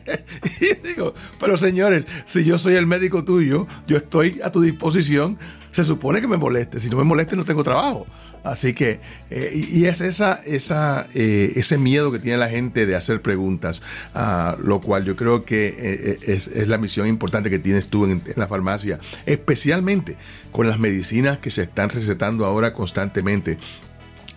Pero 1.39 1.57
señores, 1.57 2.07
si 2.25 2.43
yo 2.43 2.57
soy 2.57 2.75
el 2.75 2.88
médico 2.88 3.24
tuyo, 3.24 3.67
yo 3.88 3.98
estoy 3.98 4.39
a 4.43 4.51
tu 4.51 4.62
disposición. 4.62 5.38
Se 5.72 5.83
supone 5.83 6.22
que 6.22 6.27
me 6.27 6.38
moleste. 6.38 6.79
Si 6.79 6.89
no 6.89 6.98
me 6.98 7.03
moleste, 7.03 7.36
no 7.36 7.43
tengo 7.43 7.63
trabajo. 7.63 8.05
Así 8.43 8.74
que, 8.74 9.00
eh, 9.29 9.51
y 9.53 9.86
es 9.86 10.01
esa, 10.01 10.41
esa, 10.45 11.07
eh, 11.13 11.53
ese 11.55 11.77
miedo 11.77 12.12
que 12.12 12.19
tiene 12.19 12.38
la 12.38 12.50
gente 12.50 12.86
de 12.86 12.95
hacer 12.95 13.22
preguntas, 13.22 13.81
uh, 14.15 14.62
lo 14.62 14.81
cual 14.81 15.05
yo 15.05 15.15
creo 15.15 15.45
que 15.45 15.74
eh, 15.77 16.17
es, 16.27 16.67
la 16.67 16.77
misión 16.77 17.07
importante 17.07 17.50
que 17.50 17.60
tienes 17.60 17.88
tú 17.88 18.03
en, 18.03 18.12
en, 18.12 18.33
la 18.36 18.48
farmacia, 18.48 19.00
especialmente 19.25 20.17
con 20.51 20.67
las 20.67 20.77
medicinas 20.77 21.38
que 21.38 21.51
se 21.51 21.63
están 21.63 21.89
recetando 21.89 22.45
ahora 22.45 22.74
constantemente 22.74 23.57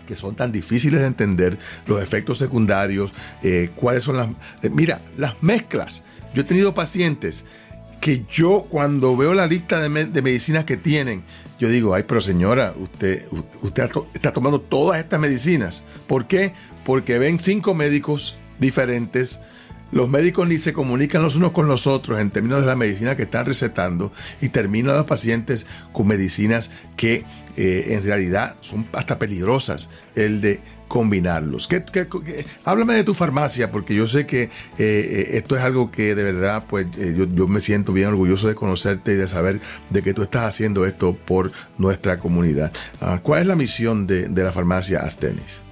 que 0.07 0.15
son 0.15 0.37
tan 0.37 0.53
difíciles 0.53 1.01
de 1.01 1.07
entender, 1.07 1.59
los 1.89 2.01
efectos 2.01 2.39
secundarios, 2.39 3.13
cuáles 3.75 4.05
son 4.05 4.17
las... 4.17 4.29
Mira, 4.71 5.01
las 5.17 5.43
mezclas. 5.43 6.05
Yo 6.37 6.43
he 6.43 6.45
tenido 6.45 6.75
pacientes 6.75 7.47
que 7.99 8.27
yo 8.31 8.67
cuando 8.69 9.17
veo 9.17 9.33
la 9.33 9.47
lista 9.47 9.81
de, 9.81 9.89
me 9.89 10.05
de, 10.05 10.21
medicinas 10.21 10.67
que 10.67 10.77
tienen, 10.77 11.23
yo 11.59 11.71
digo, 11.71 11.95
ay, 11.95 12.05
pero 12.07 12.21
señora, 12.21 12.75
usted, 12.79 13.27
está 14.13 14.35
tomando 14.35 14.61
todas 14.61 15.01
estas 15.01 15.19
medicinas. 15.19 15.83
¿Por 16.07 16.27
qué? 16.27 16.53
Porque 16.85 17.19
ven 17.19 17.39
cinco 17.39 17.73
médicos 17.73 18.37
diferentes. 18.59 19.41
Los 19.93 20.11
médicos 20.11 20.47
ni 20.47 20.59
se 20.59 20.75
comunican 20.75 21.23
los 21.23 21.37
unos 21.37 21.53
con 21.53 21.69
los 21.69 21.87
otros 21.87 22.21
en 22.21 22.29
términos 22.29 22.61
de 22.61 22.67
la 22.67 22.77
medicina 22.77 23.17
que 23.17 23.23
están 23.23 23.47
recetando 23.47 24.13
y 24.43 24.51
terminan 24.51 24.95
los 24.95 25.07
pacientes 25.07 25.65
con 25.93 26.07
medicinas 26.07 26.71
que 26.99 27.25
eh, 27.57 27.87
en 27.93 28.05
realidad 28.05 28.57
son 28.61 28.87
hasta 28.93 29.19
peligrosas. 29.19 29.89
El 30.15 30.43
de 30.43 30.61
combinarlos. 30.89 31.69
Háblame 32.65 32.95
de 32.95 33.05
tu 33.05 33.15
farmacia, 33.15 33.71
porque 33.71 33.95
yo 33.95 34.09
sé 34.09 34.27
que 34.27 34.51
eh, 34.79 35.31
esto 35.33 35.57
es 35.57 35.63
algo 35.63 35.91
que 35.91 36.15
de 36.15 36.25
verdad, 36.25 36.65
pues 36.69 36.87
eh, 36.99 37.15
yo, 37.17 37.49
me 37.49 37.61
siento 37.61 37.93
bien 37.93 38.09
orgulloso 38.09 38.49
de 38.49 38.55
conocerte 38.55 39.13
y 39.13 39.17
de 39.17 39.29
saber 39.29 39.61
de 39.91 40.03
que 40.03 40.15
tú 40.15 40.23
estás 40.23 40.45
haciendo 40.45 40.87
esto 40.87 41.15
por 41.15 41.53
nuestra 41.79 42.19
comunidad. 42.19 42.73
Uh, 43.01 43.19
¿Cuál 43.23 43.43
es 43.43 43.47
la 43.47 43.57
misión 43.57 44.07
de, 44.07 44.29
la 44.29 44.53
farmacia 44.53 45.01
Astenis? 45.01 45.63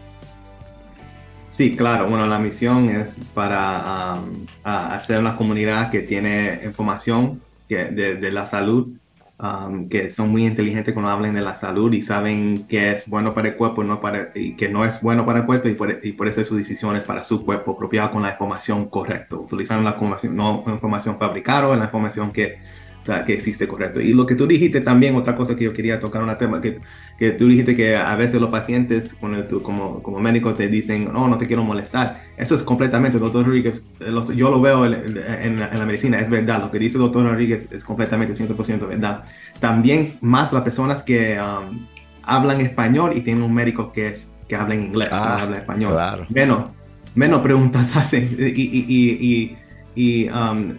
Sí, 1.50 1.76
claro. 1.76 2.08
Bueno, 2.08 2.26
la 2.26 2.38
misión 2.38 2.88
es 2.88 3.20
para 3.32 4.14
um, 4.14 4.46
hacer 4.64 5.20
una 5.20 5.36
comunidad 5.36 5.90
que 5.90 6.00
tiene 6.00 6.60
información 6.64 7.40
de 7.68 8.30
la 8.30 8.46
salud 8.46 8.88
Um, 9.36 9.88
que 9.88 10.10
son 10.10 10.30
muy 10.30 10.46
inteligentes 10.46 10.94
cuando 10.94 11.10
hablan 11.10 11.34
de 11.34 11.40
la 11.40 11.56
salud 11.56 11.92
y 11.92 12.02
saben 12.02 12.68
que 12.68 12.92
es 12.92 13.08
bueno 13.08 13.34
para 13.34 13.48
el 13.48 13.56
cuerpo 13.56 13.82
no 13.82 14.00
para, 14.00 14.30
y 14.32 14.54
que 14.54 14.68
no 14.68 14.84
es 14.84 15.02
bueno 15.02 15.26
para 15.26 15.40
el 15.40 15.44
cuerpo 15.44 15.66
y 15.68 15.74
por, 15.74 15.98
y 16.04 16.12
por 16.12 16.28
eso 16.28 16.44
sus 16.44 16.56
decisiones 16.56 17.02
para 17.02 17.24
su 17.24 17.44
cuerpo 17.44 17.72
apropiado 17.72 18.12
con 18.12 18.22
la 18.22 18.30
información 18.30 18.88
correcta, 18.88 19.34
utilizando 19.34 19.82
la 19.82 19.90
información, 19.90 20.36
no 20.36 20.62
información 20.68 21.18
fabricada 21.18 21.74
la 21.74 21.86
información 21.86 22.30
que, 22.30 22.58
que 23.26 23.34
existe 23.34 23.68
correcto. 23.68 24.00
Y 24.00 24.12
lo 24.12 24.26
que 24.26 24.34
tú 24.34 24.46
dijiste 24.46 24.80
también, 24.80 25.14
otra 25.16 25.36
cosa 25.36 25.54
que 25.56 25.64
yo 25.64 25.72
quería 25.72 26.00
tocar, 26.00 26.22
un 26.22 26.38
tema 26.38 26.60
que, 26.60 26.80
que 27.18 27.32
tú 27.32 27.48
dijiste 27.48 27.76
que 27.76 27.96
a 27.96 28.16
veces 28.16 28.40
los 28.40 28.50
pacientes 28.50 29.16
tú, 29.48 29.62
como, 29.62 30.02
como 30.02 30.20
médico 30.20 30.52
te 30.54 30.68
dicen, 30.68 31.12
no, 31.12 31.28
no 31.28 31.36
te 31.38 31.46
quiero 31.46 31.62
molestar. 31.62 32.22
Eso 32.36 32.54
es 32.54 32.62
completamente, 32.62 33.18
doctor 33.18 33.46
Rodríguez, 33.46 33.84
yo 34.34 34.50
lo 34.50 34.60
veo 34.60 34.86
en, 34.86 34.94
en, 34.94 35.62
en, 35.62 35.78
la 35.78 35.86
medicina, 35.86 36.18
es 36.18 36.30
verdad. 36.30 36.60
Lo 36.60 36.70
que 36.70 36.78
dice 36.78 36.96
el 36.96 37.02
doctor 37.02 37.26
Rodríguez 37.26 37.68
es 37.70 37.84
completamente 37.84 38.32
100% 38.32 38.88
verdad. 38.88 39.24
También 39.60 40.14
más 40.20 40.52
las 40.52 40.62
personas 40.62 41.02
que 41.02 41.38
um, 41.38 41.86
hablan 42.22 42.60
español 42.60 43.12
y 43.14 43.20
tienen 43.20 43.42
un 43.42 43.54
médico 43.54 43.92
que, 43.92 44.06
es, 44.06 44.34
que 44.48 44.56
habla 44.56 44.74
en 44.74 44.82
inglés, 44.82 45.10
ah, 45.12 45.42
habla 45.42 45.58
español. 45.58 45.92
Claro. 45.92 46.26
Menos, 46.30 46.70
menos 47.14 47.40
preguntas 47.42 47.94
hacen. 47.96 48.36
Y, 48.38 48.62
y, 48.62 48.86
y, 48.88 49.56
y 49.94 50.28
um, 50.28 50.74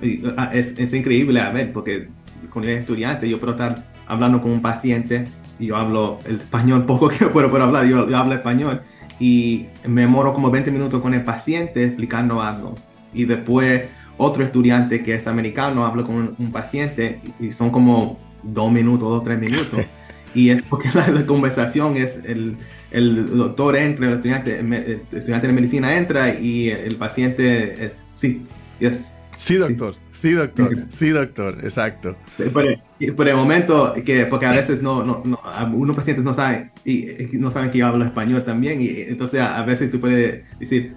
es, 0.53 0.77
es, 0.77 0.93
increíble 0.93 1.39
a 1.39 1.49
ver, 1.49 1.71
porque 1.71 2.09
cuando 2.55 2.71
yo 2.71 2.77
estudiante, 2.77 3.27
yo 3.27 3.37
puedo 3.37 3.51
estar 3.51 3.75
hablando 4.07 4.41
con 4.41 4.49
un 4.49 4.61
paciente 4.61 5.25
y 5.59 5.65
yo 5.65 5.75
hablo 5.75 6.19
el 6.25 6.37
español 6.37 6.85
poco 6.87 7.09
que 7.09 7.25
puedo, 7.25 7.51
puedo 7.51 7.65
hablar, 7.65 7.85
yo, 7.85 8.09
yo, 8.09 8.17
hablo 8.17 8.33
español 8.33 8.81
y 9.19 9.65
me 9.85 10.07
moro 10.07 10.33
como 10.33 10.49
20 10.49 10.71
minutos 10.71 11.01
con 11.01 11.13
el 11.13 11.23
paciente 11.23 11.83
explicando 11.83 12.41
algo. 12.41 12.73
Y 13.13 13.25
después 13.25 13.83
otro 14.15 14.45
estudiante 14.45 15.03
que 15.03 15.15
es 15.15 15.27
americano 15.27 15.85
habla 15.85 16.03
con 16.03 16.15
un, 16.15 16.35
un 16.39 16.51
paciente 16.53 17.19
y 17.41 17.51
son 17.51 17.71
como 17.71 18.17
dos 18.41 18.71
minutos, 18.71 19.09
dos, 19.09 19.23
tres 19.25 19.37
minutos. 19.37 19.81
y 20.33 20.49
es 20.49 20.63
porque 20.63 20.89
la, 20.93 21.09
la 21.09 21.25
conversación 21.25 21.97
es 21.97 22.21
el, 22.23 22.55
el, 22.91 23.35
doctor 23.35 23.75
entra, 23.75 24.07
el 24.07 24.13
estudiante, 24.13 24.59
el 24.59 25.01
estudiante 25.11 25.47
de 25.47 25.53
medicina 25.53 25.97
entra 25.97 26.39
y 26.39 26.69
el 26.69 26.95
paciente 26.95 27.85
es, 27.85 28.05
sí, 28.13 28.45
yes, 28.79 29.13
Sí, 29.37 29.55
doctor. 29.55 29.95
Sí, 30.11 30.31
doctor. 30.31 30.77
Sí, 30.89 31.09
doctor. 31.09 31.57
Exacto. 31.61 32.15
Por 32.53 32.65
el, 32.65 33.13
por 33.15 33.27
el 33.27 33.35
momento, 33.35 33.93
que, 34.05 34.25
porque 34.25 34.45
a 34.45 34.51
veces 34.51 34.81
no, 34.81 35.03
no, 35.03 35.21
no, 35.25 35.39
unos 35.73 35.95
pacientes 35.95 36.23
no 36.23 36.33
saben, 36.33 36.71
y 36.83 37.07
no 37.33 37.51
saben 37.51 37.71
que 37.71 37.79
yo 37.79 37.87
hablo 37.87 38.05
español 38.05 38.43
también, 38.45 38.81
y 38.81 38.89
entonces 39.01 39.41
a, 39.41 39.61
veces 39.63 39.91
tú 39.91 39.99
puedes 39.99 40.45
decir, 40.59 40.95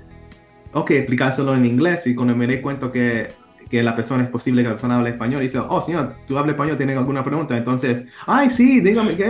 ok, 0.72 0.90
explicárselo 0.92 1.54
en 1.54 1.66
inglés, 1.66 2.06
y 2.06 2.14
cuando 2.14 2.36
me 2.36 2.46
doy 2.46 2.60
cuenta 2.60 2.92
que, 2.92 3.28
que 3.68 3.82
la 3.82 3.96
persona 3.96 4.22
es 4.22 4.30
posible 4.30 4.62
que 4.62 4.68
la 4.68 4.74
persona 4.74 4.98
hable 4.98 5.10
español, 5.10 5.42
y 5.42 5.46
dice, 5.46 5.58
oh, 5.58 5.82
señor, 5.82 6.14
tú 6.26 6.38
hablas 6.38 6.54
español, 6.54 6.76
¿tienes 6.76 6.96
alguna 6.96 7.24
pregunta? 7.24 7.56
Entonces, 7.56 8.04
ay, 8.26 8.50
sí, 8.50 8.80
dígame, 8.80 9.16
¿qué? 9.16 9.24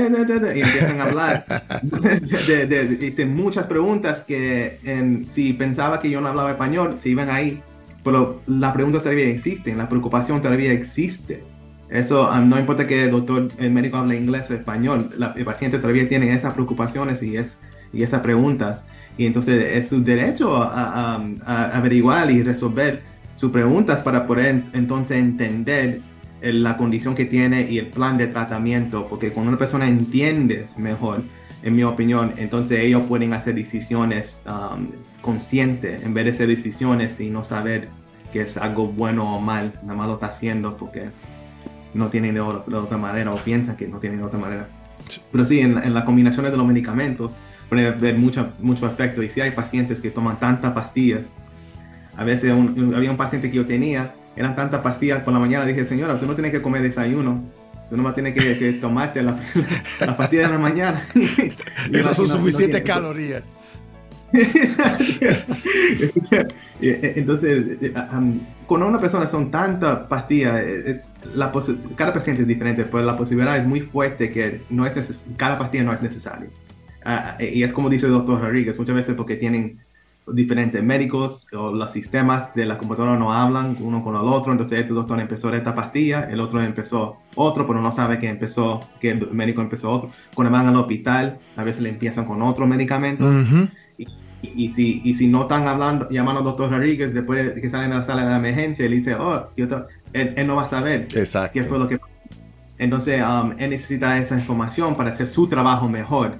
Y 0.55 0.61
empiezan 0.61 1.01
a 1.01 1.05
hablar, 1.05 1.45
de, 1.83 2.21
de, 2.47 2.67
de, 2.67 2.85
dicen 2.97 3.35
muchas 3.35 3.67
preguntas 3.67 4.23
que 4.25 4.79
en, 4.85 5.27
si 5.29 5.55
pensaba 5.55 5.99
que 5.99 6.11
yo 6.11 6.21
no 6.21 6.29
hablaba 6.29 6.51
español, 6.51 6.99
se 6.99 7.09
iban 7.09 7.31
ahí 7.31 7.63
pero 8.05 8.41
la 8.47 8.73
pregunta 8.73 8.99
todavía 8.99 9.29
existe, 9.29 9.75
la 9.75 9.89
preocupación 9.89 10.41
todavía 10.41 10.73
existe. 10.73 11.43
Eso 11.91 12.31
um, 12.31 12.49
no 12.49 12.59
importa 12.59 12.87
que 12.87 13.05
el 13.05 13.11
doctor, 13.11 13.49
el 13.59 13.71
médico 13.71 13.97
hable 13.97 14.17
inglés 14.17 14.51
o 14.51 14.55
español, 14.55 15.09
la, 15.17 15.33
el 15.37 15.45
paciente 15.45 15.79
todavía 15.79 16.09
tiene 16.09 16.33
esas 16.35 16.53
preocupaciones 16.53 17.23
y, 17.23 17.37
es, 17.37 17.61
y 17.93 18.03
esas 18.03 18.21
preguntas. 18.21 18.87
Y 19.17 19.27
entonces 19.27 19.73
es 19.73 19.89
su 19.89 20.05
derecho 20.05 20.57
a, 20.57 21.15
a, 21.15 21.29
a 21.45 21.77
averiguar 21.77 22.31
y 22.31 22.43
resolver 22.43 23.01
sus 23.35 23.51
preguntas 23.51 24.03
para 24.03 24.27
poder 24.27 24.65
entonces 24.73 25.17
entender 25.17 26.01
la 26.41 26.77
condición 26.77 27.15
que 27.15 27.25
tiene 27.25 27.63
y 27.71 27.79
el 27.79 27.89
plan 27.89 28.17
de 28.17 28.29
tratamiento, 28.29 29.07
porque 29.09 29.33
cuando 29.33 29.49
una 29.49 29.59
persona 29.59 29.89
entiende 29.89 30.67
mejor, 30.77 31.23
en 31.63 31.75
mi 31.75 31.83
opinión, 31.83 32.33
entonces 32.37 32.79
ellos 32.79 33.03
pueden 33.09 33.33
hacer 33.33 33.57
decisiones 33.57 34.41
um, 34.47 34.87
conscientes 35.21 36.03
en 36.03 36.15
vez 36.15 36.25
de 36.25 36.31
hacer 36.33 36.49
decisiones 36.49 37.21
y 37.21 37.31
no 37.31 37.45
saber 37.45 37.89
que 38.33 38.43
es 38.43 38.57
algo 38.57 38.87
bueno 38.89 39.37
o 39.37 39.41
mal, 39.41 39.73
nada 39.83 39.95
más 39.95 40.07
lo 40.07 40.15
está 40.15 40.27
haciendo 40.27 40.77
porque 40.77 41.09
no 41.95 42.09
tienen 42.09 42.35
de, 42.35 42.41
de 42.41 42.77
otra 42.77 42.99
manera 42.99 43.33
o 43.33 43.37
piensan 43.37 43.77
que 43.77 43.89
no 43.89 43.99
tienen 43.99 44.21
de 44.21 44.25
otra 44.27 44.39
manera. 44.39 44.69
Pero 45.33 45.47
sí, 45.47 45.61
en, 45.61 45.79
en 45.79 45.95
las 45.95 46.05
combinaciones 46.05 46.53
de 46.53 46.59
los 46.59 46.67
medicamentos 46.67 47.37
puede 47.69 47.87
haber 47.87 48.17
muchos 48.17 48.47
mucho 48.61 48.87
aspectos 48.87 49.25
y 49.25 49.29
si 49.29 49.41
hay 49.41 49.51
pacientes 49.51 50.01
que 50.01 50.11
toman 50.11 50.39
tantas 50.39 50.73
pastillas, 50.73 51.27
a 52.17 52.25
veces 52.25 52.53
un, 52.53 52.95
había 52.95 53.11
un 53.11 53.17
paciente 53.17 53.51
que 53.51 53.57
yo 53.57 53.67
tenía, 53.67 54.13
eran 54.37 54.57
tantas 54.57 54.81
pastillas 54.81 55.23
por 55.23 55.33
la 55.33 55.39
mañana, 55.39 55.65
dije, 55.65 55.85
señora, 55.85 56.19
tú 56.19 56.27
no 56.27 56.35
tienes 56.35 56.53
que 56.53 56.61
comer 56.61 56.83
desayuno, 56.83 57.45
tú 57.89 57.97
nomás 57.97 58.15
tienes 58.15 58.35
que, 58.35 58.59
que 58.59 58.73
tomarte 58.75 59.23
la, 59.23 59.39
la, 60.01 60.17
pastilla 60.17 60.43
de 60.43 60.49
la 60.49 60.59
mañana. 60.59 61.03
Esas 61.93 62.17
son 62.17 62.29
suficientes 62.29 62.81
no 62.81 62.87
calorías. 62.87 63.59
Entonces, 66.81 67.93
um, 68.13 68.41
con 68.67 68.83
una 68.83 68.99
persona 68.99 69.27
son 69.27 69.51
tantas 69.51 70.01
pastillas, 70.01 70.61
es, 70.61 71.13
la 71.35 71.53
cada 71.97 72.13
paciente 72.13 72.43
es 72.43 72.49
diferente, 72.49 72.85
pero 72.85 73.05
la 73.05 73.17
posibilidad 73.17 73.57
es 73.57 73.67
muy 73.67 73.81
fuerte 73.81 74.31
que 74.31 74.61
no 74.71 74.87
es 74.87 75.25
cada 75.37 75.59
pastilla 75.59 75.85
no 75.85 75.93
es 75.93 76.03
necesaria. 76.03 76.49
Uh, 77.07 77.43
y 77.43 77.63
es 77.63 77.73
como 77.73 77.89
dice 77.89 78.07
el 78.07 78.13
doctor 78.13 78.41
Rodríguez, 78.41 78.79
muchas 78.79 78.97
veces 78.97 79.15
porque 79.15 79.37
tienen 79.37 79.79
diferentes 80.33 80.83
médicos 80.83 81.47
o 81.53 81.73
los 81.73 81.93
sistemas 81.93 82.55
de 82.55 82.67
la 82.67 82.79
computadora 82.79 83.19
no 83.19 83.33
hablan 83.33 83.77
uno 83.81 84.03
con 84.03 84.15
el 84.15 84.23
otro, 84.23 84.53
entonces 84.53 84.81
este 84.81 84.93
doctor 84.93 85.19
empezó 85.21 85.53
esta 85.53 85.75
pastilla, 85.75 86.29
el 86.31 86.41
otro 86.41 86.63
empezó 86.63 87.19
otro, 87.35 87.67
pero 87.67 87.81
no 87.81 87.93
sabe 87.93 88.19
que 88.19 88.29
empezó, 88.29 88.81
que 89.01 89.11
el 89.11 89.31
médico 89.31 89.63
empezó 89.63 89.91
otro. 89.91 90.11
Cuando 90.35 90.53
van 90.53 90.67
al 90.67 90.77
hospital, 90.77 91.39
a 91.57 91.65
veces 91.65 91.83
le 91.83 91.91
empiezan 91.91 92.25
con 92.25 92.43
otros 92.43 92.69
medicamentos. 92.69 93.35
Uh 93.35 93.39
-huh. 93.39 93.71
Y, 94.43 94.67
y, 94.67 94.71
si, 94.71 95.01
y 95.05 95.15
si 95.15 95.27
no 95.27 95.43
están 95.43 95.67
hablando, 95.67 96.09
llamando 96.11 96.41
al 96.41 96.45
doctor 96.45 96.71
Rodríguez 96.71 97.13
después 97.13 97.55
de 97.55 97.61
que 97.61 97.71
salen 97.71 97.91
de 97.91 97.97
la 97.97 98.05
sala 98.05 98.29
de 98.29 98.37
emergencia, 98.37 98.85
él 98.87 98.93
dice, 98.93 99.15
oh, 99.15 99.49
él, 99.57 100.35
él, 100.37 100.47
no 100.47 100.57
va 100.57 100.63
a 100.63 100.69
saber 100.69 101.09
Exacto. 101.15 101.53
qué 101.55 101.63
fue 101.65 101.79
lo 101.79 101.89
que 101.89 101.99
Entonces, 102.79 103.21
um, 103.23 103.53
él 103.59 103.71
necesita 103.71 104.19
esa 104.19 104.37
información 104.37 104.95
para 104.95 105.11
hacer 105.11 105.27
su 105.27 105.49
trabajo 105.49 105.89
mejor 105.89 106.37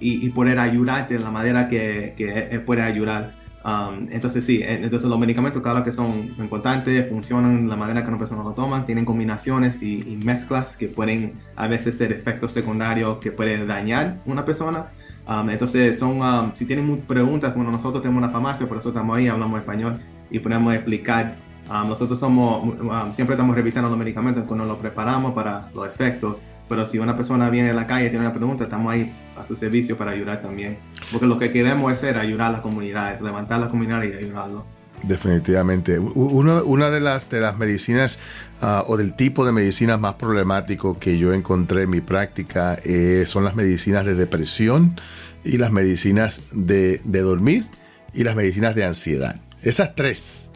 y, 0.00 0.24
y 0.26 0.30
poder 0.30 0.58
ayudarte 0.58 1.14
de 1.14 1.20
la 1.20 1.30
manera 1.30 1.68
que, 1.68 2.14
que 2.16 2.48
él 2.50 2.62
puede 2.62 2.82
ayudar. 2.82 3.36
Um, 3.64 4.08
entonces, 4.10 4.46
sí, 4.46 4.62
entonces 4.64 5.10
los 5.10 5.18
medicamentos, 5.18 5.60
claro 5.60 5.84
que 5.84 5.92
son 5.92 6.34
importantes, 6.38 7.06
funcionan 7.10 7.64
de 7.64 7.68
la 7.68 7.76
manera 7.76 8.02
que 8.02 8.08
una 8.08 8.18
persona 8.18 8.42
lo 8.42 8.52
toma, 8.52 8.86
tienen 8.86 9.04
combinaciones 9.04 9.82
y, 9.82 9.98
y 9.98 10.16
mezclas 10.24 10.76
que 10.76 10.88
pueden 10.88 11.34
a 11.56 11.66
veces 11.66 11.98
ser 11.98 12.12
efectos 12.12 12.52
secundarios 12.52 13.18
que 13.18 13.32
pueden 13.32 13.66
dañar 13.66 14.16
una 14.24 14.46
persona 14.46 14.86
Um, 15.28 15.50
entonces, 15.50 15.98
son, 15.98 16.22
um, 16.22 16.52
si 16.54 16.64
tienen 16.64 17.02
preguntas, 17.02 17.54
bueno, 17.54 17.70
nosotros 17.70 18.02
tenemos 18.02 18.22
una 18.22 18.32
farmacia, 18.32 18.66
por 18.66 18.78
eso 18.78 18.88
estamos 18.88 19.16
ahí, 19.16 19.28
hablamos 19.28 19.58
español 19.60 20.00
y 20.30 20.38
podemos 20.38 20.74
explicar 20.74 21.36
Um, 21.70 21.86
nosotros 21.86 22.18
somos, 22.18 22.62
um, 22.80 23.12
siempre 23.12 23.34
estamos 23.34 23.54
revisando 23.54 23.90
los 23.90 23.98
medicamentos 23.98 24.44
cuando 24.44 24.64
los 24.64 24.78
preparamos 24.78 25.34
para 25.34 25.68
los 25.74 25.86
efectos, 25.86 26.42
pero 26.66 26.86
si 26.86 26.98
una 26.98 27.14
persona 27.14 27.50
viene 27.50 27.70
a 27.70 27.74
la 27.74 27.86
calle 27.86 28.06
y 28.06 28.08
tiene 28.08 28.24
una 28.24 28.34
pregunta, 28.34 28.64
estamos 28.64 28.90
ahí 28.90 29.14
a 29.36 29.44
su 29.44 29.54
servicio 29.54 29.96
para 29.96 30.12
ayudar 30.12 30.40
también. 30.40 30.78
Porque 31.12 31.26
lo 31.26 31.38
que 31.38 31.52
queremos 31.52 31.92
es 31.92 32.16
ayudar 32.16 32.48
a 32.48 32.52
las 32.52 32.60
comunidades, 32.62 33.20
levantar 33.20 33.60
la 33.60 33.68
comunidad 33.68 34.02
y 34.02 34.14
ayudarlo. 34.14 34.64
Definitivamente. 35.02 35.98
una 35.98 36.90
de 36.90 37.00
las, 37.00 37.30
de 37.30 37.40
las 37.40 37.56
medicinas 37.58 38.18
ah, 38.60 38.84
o 38.88 38.96
del 38.96 39.14
tipo 39.14 39.46
de 39.46 39.52
medicinas 39.52 40.00
más 40.00 40.14
problemático 40.14 40.98
que 40.98 41.18
yo 41.18 41.32
encontré 41.32 41.82
en 41.82 41.90
mi 41.90 42.00
práctica 42.00 42.78
eh, 42.84 43.24
son 43.26 43.44
las 43.44 43.54
medicinas 43.54 44.04
de 44.04 44.14
depresión 44.14 45.00
y 45.44 45.58
las 45.58 45.70
medicinas 45.70 46.42
de, 46.52 47.00
de 47.04 47.20
dormir 47.20 47.64
y 48.12 48.24
las 48.24 48.34
medicinas 48.36 48.74
de 48.74 48.84
ansiedad. 48.84 49.40
Esas 49.62 49.94
tres, 49.94 50.50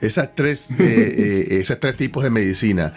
esas 0.00 0.34
tres, 0.34 0.70
eh, 0.78 0.78
eh, 0.78 1.46
esos 1.60 1.78
tres 1.80 1.96
tipos 1.96 2.24
de 2.24 2.30
medicina. 2.30 2.92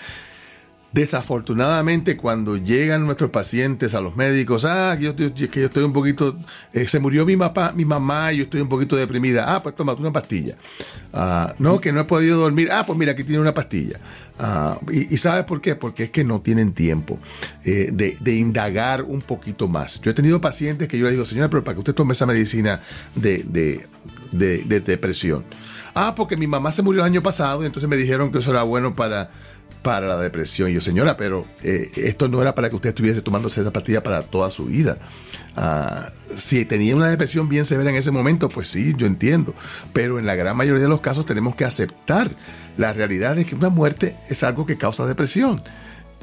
Desafortunadamente, 0.98 2.18
cuando 2.18 2.58
llegan 2.58 3.06
nuestros 3.06 3.30
pacientes 3.30 3.94
a 3.94 4.02
los 4.02 4.16
médicos, 4.16 4.66
ah, 4.66 4.96
que 4.98 5.04
yo, 5.04 5.16
que 5.16 5.60
yo 5.60 5.68
estoy 5.68 5.84
un 5.84 5.94
poquito, 5.94 6.36
eh, 6.74 6.88
se 6.88 7.00
murió 7.00 7.24
mi 7.24 7.38
papá, 7.38 7.72
mi 7.76 7.86
mamá 7.86 8.34
y 8.34 8.38
yo 8.38 8.44
estoy 8.46 8.62
un 8.62 8.68
poquito 8.68 8.96
deprimida. 8.96 9.54
Ah, 9.54 9.62
pues 9.62 9.76
toma 9.76 9.94
una 9.94 10.12
pastilla. 10.12 10.58
Ah, 11.14 11.54
no, 11.60 11.80
que 11.80 11.92
no 11.92 12.00
he 12.00 12.06
podido 12.06 12.40
dormir. 12.40 12.70
Ah, 12.72 12.84
pues 12.84 12.98
mira, 12.98 13.12
aquí 13.12 13.24
tiene 13.24 13.40
una 13.40 13.54
pastilla. 13.54 14.00
Ah, 14.40 14.80
y, 14.92 15.16
sabes 15.18 15.44
por 15.44 15.62
qué? 15.62 15.76
Porque 15.76 16.06
es 16.06 16.10
que 16.10 16.24
no 16.24 16.42
tienen 16.42 16.74
tiempo 16.74 17.20
de, 17.64 18.18
indagar 18.36 19.04
un 19.04 19.22
poquito 19.22 19.68
más. 19.68 20.02
Yo 20.02 20.10
he 20.10 20.16
tenido 20.16 20.42
pacientes 20.42 20.88
que 20.88 20.98
yo 20.98 21.06
le 21.06 21.12
digo, 21.12 21.28
señora, 21.28 21.48
pero 21.48 21.64
para 21.64 21.76
que 21.76 21.82
usted 21.82 21.94
tome 21.94 22.14
esa 22.14 22.26
medicina 22.26 22.82
de, 23.14 23.46
de 24.32 24.80
depresión. 24.80 25.46
Ah, 25.94 26.14
porque 26.16 26.38
mi 26.38 26.48
mamá 26.48 26.72
se 26.72 26.82
murió 26.82 27.02
el 27.02 27.08
año 27.08 27.24
pasado 27.24 27.62
y 27.64 27.66
entonces 27.68 27.88
me 27.88 27.98
dijeron 27.98 28.32
que 28.32 28.38
eso 28.38 28.52
era 28.52 28.62
bueno 28.62 28.96
para, 28.96 29.32
para 29.88 30.06
la 30.06 30.18
depresión. 30.18 30.70
Y 30.70 30.74
yo, 30.74 30.82
señora, 30.82 31.16
pero 31.16 31.46
eh, 31.64 31.90
esto 31.96 32.28
no 32.28 32.42
era 32.42 32.54
para 32.54 32.70
que 32.70 32.76
usted 32.76 32.90
estuviese 32.90 33.22
tomándose 33.22 33.62
esa 33.62 33.72
pastilla 33.72 34.04
para 34.04 34.22
toda 34.22 34.52
su 34.52 34.66
vida. 34.66 34.98
Ah, 35.56 36.12
si 36.36 36.66
tenía 36.66 36.94
una 36.94 37.08
depresión 37.08 37.48
bien 37.48 37.64
severa 37.64 37.90
en 37.90 37.96
ese 37.96 38.12
momento, 38.12 38.50
pues 38.50 38.68
sí, 38.68 38.94
yo 38.98 39.08
entiendo. 39.08 39.56
Pero 39.94 40.20
en 40.20 40.26
la 40.26 40.36
gran 40.36 40.58
mayoría 40.58 40.84
de 40.84 40.90
los 40.90 41.00
casos 41.00 41.26
tenemos 41.26 41.56
que 41.56 41.64
aceptar 41.64 42.30
la 42.76 42.92
realidad 42.92 43.38
de 43.38 43.46
que 43.46 43.56
una 43.56 43.70
muerte 43.70 44.18
es 44.28 44.44
algo 44.44 44.66
que 44.66 44.76
causa 44.76 45.06
depresión 45.06 45.64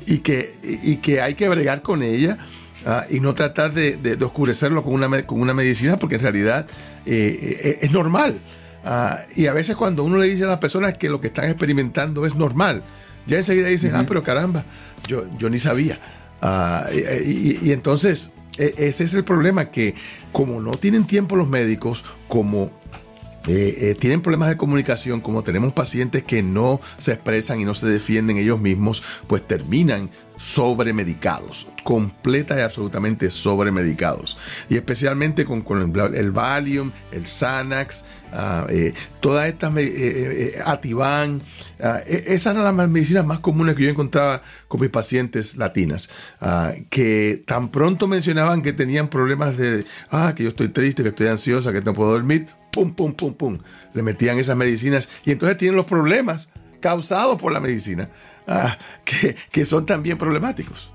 y 0.04 0.18
que, 0.18 0.54
y 0.62 0.97
que 0.97 1.23
hay 1.23 1.33
que 1.33 1.49
bregar 1.49 1.80
con 1.80 2.02
ella. 2.02 2.37
Ah, 2.85 3.06
y 3.09 3.21
no 3.21 3.33
tratar 3.33 3.73
de, 3.73 4.18
oscurecerlo 4.23 4.85
con 4.85 4.92
una, 4.92 5.23
con 5.23 5.40
una 5.40 5.54
medicina 5.54 5.97
porque 5.97 6.16
en 6.16 6.21
realidad 6.21 6.66
eh, 7.06 7.61
eh, 7.64 7.78
es 7.80 7.92
normal. 7.92 8.42
Ah, 8.85 9.21
y 9.35 9.47
a 9.47 9.54
veces 9.54 9.75
cuando 9.75 10.04
uno 10.04 10.18
le 10.18 10.26
dice 10.26 10.44
a 10.44 10.49
las 10.49 10.59
personas 10.59 10.99
que 10.99 11.09
lo 11.09 11.18
que 11.23 11.28
están 11.28 11.47
experimentando 11.47 12.26
es 12.26 12.35
normal, 12.35 12.85
ya 13.26 13.38
enseguida 13.38 13.68
dicen, 13.68 13.94
ah, 13.94 14.04
pero 14.06 14.22
caramba, 14.22 14.64
yo, 15.06 15.24
yo 15.38 15.48
ni 15.50 15.58
sabía. 15.58 15.98
Ah, 16.40 16.88
y, 16.92 17.72
entonces, 17.72 18.32
e, 18.58 18.74
ese 18.76 19.04
es 19.04 19.14
el 19.14 19.24
problema, 19.24 19.70
que 19.70 19.94
como 20.32 20.60
no 20.60 20.72
tienen 20.72 21.06
tiempo 21.06 21.36
los 21.36 21.48
médicos, 21.48 22.04
como 22.28 22.70
eh, 23.46 23.76
eh, 23.78 23.94
tienen 23.98 24.22
problemas 24.22 24.48
de 24.48 24.56
comunicación, 24.56 25.20
como 25.20 25.42
tenemos 25.42 25.72
pacientes 25.72 26.22
que 26.22 26.42
no 26.42 26.80
se 26.98 27.12
expresan 27.12 27.60
y 27.60 27.64
no 27.64 27.74
se 27.74 27.86
defienden 27.86 28.38
ellos 28.38 28.60
mismos, 28.60 29.02
pues 29.26 29.46
terminan 29.46 30.10
sobremedicados, 30.36 31.66
completa 31.84 32.58
y 32.58 32.62
absolutamente 32.62 33.30
sobremedicados. 33.30 34.36
Y 34.68 34.76
especialmente 34.76 35.44
con, 35.44 35.64
el, 36.14 36.32
Valium, 36.32 36.90
el 37.12 37.26
Xanax, 37.26 38.04
uh, 38.32 38.68
eh, 38.68 38.94
todas 39.20 39.46
estas, 39.46 39.76
eh, 39.76 39.85
eh, 39.87 40.62
Ativan, 40.64 41.40
ah, 41.80 42.00
e, 42.06 42.35
esas 42.35 42.56
eran 42.56 42.76
las 42.76 42.88
medicinas 42.88 43.24
más 43.24 43.38
comunes 43.38 43.76
que 43.76 43.85
yo 43.85 43.90
encontraba 43.90 44.42
con 44.68 44.80
mis 44.80 44.90
pacientes 44.90 45.56
latinas, 45.56 46.11
ah, 46.40 46.72
que 46.90 47.42
tan 47.46 47.70
pronto 47.70 48.09
mencionaban 48.09 48.62
que 48.62 48.72
tenían 48.72 49.09
problemas 49.09 49.56
de, 49.56 49.85
ah, 50.11 50.32
que 50.37 50.42
yo 50.42 50.48
estoy 50.50 50.68
triste, 50.68 51.02
que 51.02 51.11
estoy 51.11 51.28
ansiosa, 51.28 51.72
que 51.72 51.80
no 51.80 51.94
puedo 51.94 52.12
dormir, 52.12 52.48
pum, 52.72 52.92
pum, 52.92 53.14
pum, 53.14 53.35
pum, 53.35 53.59
le 53.92 54.02
metían 54.02 54.38
esas 54.38 54.56
medicinas 54.56 55.09
y 55.24 55.30
entonces 55.30 55.56
tienen 55.59 55.76
los 55.76 55.87
problemas 55.87 56.48
causados 56.80 57.40
por 57.40 57.52
la 57.52 57.61
medicina. 57.61 58.11
Ah, 58.46 58.76
que, 59.50 59.64
son 59.64 59.87
también 59.87 60.18
problemáticos. 60.18 60.92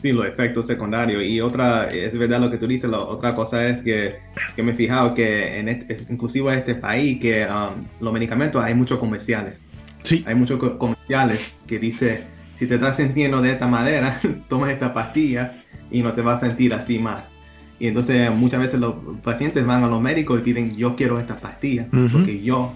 Sí, 0.00 0.12
los 0.12 0.26
efectos 0.26 0.66
secundarios. 0.66 1.22
Y 1.22 1.40
otra, 1.40 1.88
es 1.88 2.16
verdad 2.16 2.40
lo 2.40 2.50
que 2.50 2.56
tú 2.56 2.66
dices, 2.66 2.90
la 2.90 2.98
otra 2.98 3.34
cosa 3.34 3.68
es 3.68 3.82
que, 3.82 4.16
que 4.56 4.62
me 4.62 4.72
he 4.72 4.74
fijado 4.74 5.14
que 5.14 5.58
en 5.58 5.68
este, 5.68 5.96
inclusive 6.08 6.52
en 6.52 6.58
este 6.58 6.74
país, 6.74 7.20
que 7.20 7.46
um, 7.46 7.84
los 8.00 8.12
medicamentos 8.12 8.62
hay 8.62 8.74
muchos 8.74 8.98
comerciales. 8.98 9.68
Sí. 10.02 10.24
Hay 10.26 10.34
muchos 10.34 10.58
comerciales 10.76 11.54
que 11.66 11.78
dice, 11.78 12.22
si 12.56 12.66
te 12.66 12.74
estás 12.76 12.96
sintiendo 12.96 13.40
de 13.42 13.52
esta 13.52 13.66
manera, 13.66 14.20
toma 14.48 14.72
esta 14.72 14.92
pastilla 14.92 15.54
y 15.90 16.02
no 16.02 16.12
te 16.12 16.22
vas 16.22 16.42
a 16.42 16.48
sentir 16.48 16.74
así 16.74 16.98
más. 16.98 17.32
Y 17.78 17.88
entonces 17.88 18.30
muchas 18.30 18.60
veces 18.60 18.78
los 18.78 18.94
pacientes 19.24 19.66
van 19.66 19.82
a 19.82 19.88
los 19.88 20.00
médicos 20.00 20.38
y 20.38 20.42
piden, 20.44 20.76
yo 20.76 20.94
quiero 20.94 21.18
esta 21.18 21.36
pastilla, 21.36 21.88
porque 22.12 22.40
yo 22.40 22.72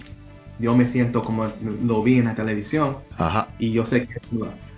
yo 0.59 0.75
me 0.75 0.87
siento 0.87 1.21
como 1.21 1.51
lo 1.83 2.03
vi 2.03 2.17
en 2.17 2.25
la 2.25 2.35
televisión 2.35 2.97
y 3.59 3.71
yo 3.71 3.85
sé 3.85 4.07
que 4.07 4.19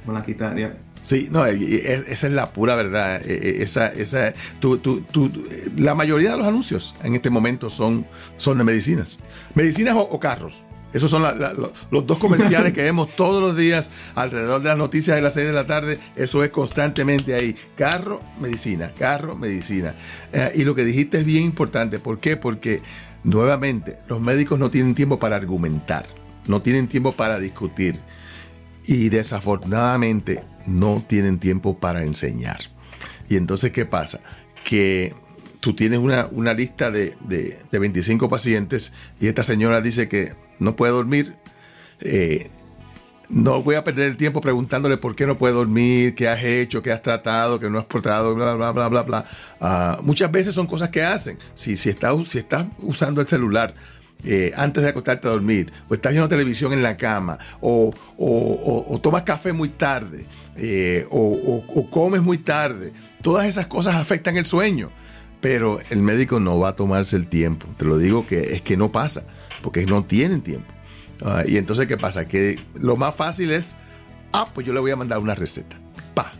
me 0.05 0.13
la 0.13 0.23
quitaría. 0.23 0.77
Sí, 1.01 1.29
no, 1.31 1.45
esa 1.45 2.27
es 2.27 2.33
la 2.33 2.51
pura 2.51 2.75
verdad. 2.75 3.21
E, 3.25 3.33
e, 3.33 3.63
esa, 3.63 3.87
esa, 3.87 4.33
la 5.77 5.95
mayoría 5.95 6.31
de 6.31 6.37
los 6.37 6.47
anuncios 6.47 6.93
en 7.03 7.15
este 7.15 7.29
momento 7.29 7.69
son, 7.69 8.05
son 8.37 8.57
de 8.57 8.63
medicinas. 8.63 9.19
Medicinas 9.55 9.95
o, 9.97 10.19
carros. 10.19 10.65
Esos 10.91 11.11
son 11.11 11.21
los 11.91 12.07
dos 12.07 12.17
comerciales 12.17 12.73
que 12.73 12.81
vemos 12.83 13.15
todos 13.15 13.41
los 13.43 13.55
días 13.55 13.91
alrededor 14.15 14.61
de 14.61 14.69
las 14.69 14.77
noticias 14.77 15.15
de 15.15 15.21
las 15.21 15.33
6 15.33 15.47
de 15.47 15.53
la 15.53 15.67
tarde. 15.67 15.99
Eso 16.15 16.43
es 16.43 16.49
constantemente 16.49 17.35
ahí. 17.35 17.55
Carro, 17.75 18.21
medicina, 18.41 18.91
carro, 18.97 19.35
medicina. 19.35 19.95
Eh, 20.33 20.51
y 20.55 20.63
lo 20.63 20.73
que 20.73 20.83
dijiste 20.83 21.19
es 21.19 21.25
bien 21.25 21.43
importante. 21.43 21.99
¿Por 21.99 22.19
qué? 22.19 22.37
Porque 22.37 22.81
Nuevamente, 23.23 23.99
los 24.07 24.21
médicos 24.21 24.59
no 24.59 24.71
tienen 24.71 24.95
tiempo 24.95 25.19
para 25.19 25.35
argumentar, 25.35 26.05
no 26.47 26.61
tienen 26.61 26.87
tiempo 26.87 27.11
para 27.13 27.37
discutir 27.37 27.99
y 28.85 29.09
desafortunadamente 29.09 30.39
no 30.65 31.03
tienen 31.05 31.39
tiempo 31.39 31.77
para 31.77 32.03
enseñar. 32.03 32.59
Y 33.29 33.35
entonces, 33.35 33.71
¿qué 33.71 33.85
pasa? 33.85 34.21
Que 34.63 35.13
tú 35.59 35.75
tienes 35.75 35.99
una, 35.99 36.53
lista 36.53 36.91
de, 36.91 37.15
de, 37.27 37.79
25 37.79 38.29
pacientes 38.29 38.93
y 39.19 39.27
esta 39.27 39.43
señora 39.43 39.81
dice 39.81 40.07
que 40.07 40.33
no 40.59 40.75
puede 40.75 40.93
dormir. 40.93 41.35
Eh, 42.01 42.49
no 43.29 43.61
voy 43.61 43.75
a 43.75 43.83
perder 43.83 44.09
el 44.09 44.17
tiempo 44.17 44.41
preguntándole 44.41 44.97
por 44.97 45.15
qué 45.15 45.27
no 45.27 45.37
puede 45.37 45.53
dormir, 45.53 46.15
qué 46.15 46.27
has 46.27 46.43
hecho, 46.43 46.81
qué 46.81 46.91
has 46.91 47.01
tratado, 47.01 47.59
qué 47.59 47.69
no 47.69 47.77
has 47.77 47.85
portado, 47.85 48.33
bla, 48.35 48.55
bla, 48.55 48.71
bla, 48.71 48.87
bla, 48.87 49.03
bla. 49.03 49.25
Ah, 49.61 49.99
muchas 50.01 50.31
veces 50.31 50.55
son 50.55 50.65
cosas 50.65 50.89
que 50.89 51.03
hacen. 51.03 51.37
Si, 51.53 51.77
si, 51.77 51.89
estás, 51.89 52.15
si 52.27 52.43
usando 52.79 53.21
el 53.21 53.27
celular 53.27 53.75
eh, 54.23 54.51
antes 54.55 54.83
de 54.83 54.89
acostarte 54.89 55.27
a 55.27 55.31
dormir, 55.31 55.71
o 55.87 55.93
estás 55.93 56.11
viendo 56.11 56.27
televisión 56.27 56.73
en 56.73 56.81
la 56.81 56.97
cama, 56.97 57.37
o, 57.61 57.93
tomas 59.01 59.23
café 59.23 59.53
muy 59.53 59.69
tarde, 59.69 60.25
eh, 60.57 61.05
o, 61.09 61.63
comes 61.89 62.21
muy 62.21 62.39
tarde, 62.39 62.91
todas 63.21 63.47
esas 63.47 63.67
cosas 63.67 63.95
afectan 63.95 64.37
el 64.37 64.45
sueño. 64.45 64.89
Pero 65.39 65.79
el 65.89 66.01
médico 66.01 66.41
no 66.41 66.59
va 66.59 66.69
a 66.69 66.75
tomarse 66.75 67.15
el 67.15 67.27
tiempo. 67.27 67.65
Te 67.77 67.85
lo 67.85 67.97
digo 67.97 68.27
que 68.27 68.55
es 68.55 68.61
que 68.61 68.75
no 68.75 68.91
pasa, 68.91 69.23
porque 69.61 69.85
no 69.85 70.03
tienen 70.03 70.41
tiempo. 70.41 70.73
Ah, 71.23 71.43
y 71.45 71.57
entonces, 71.57 71.87
¿qué 71.87 71.97
pasa? 71.97 72.27
Que 72.27 72.59
lo 72.75 72.95
más 72.95 73.15
fácil 73.15 73.51
es, 73.51 73.75
ah, 74.31 74.47
pues 74.53 74.65
yo 74.65 74.73
le 74.73 74.79
voy 74.79 74.91
a 74.91 74.95
mandar 74.95 75.19
una 75.19 75.35
receta. 75.35 75.79
Pa. 76.13 76.31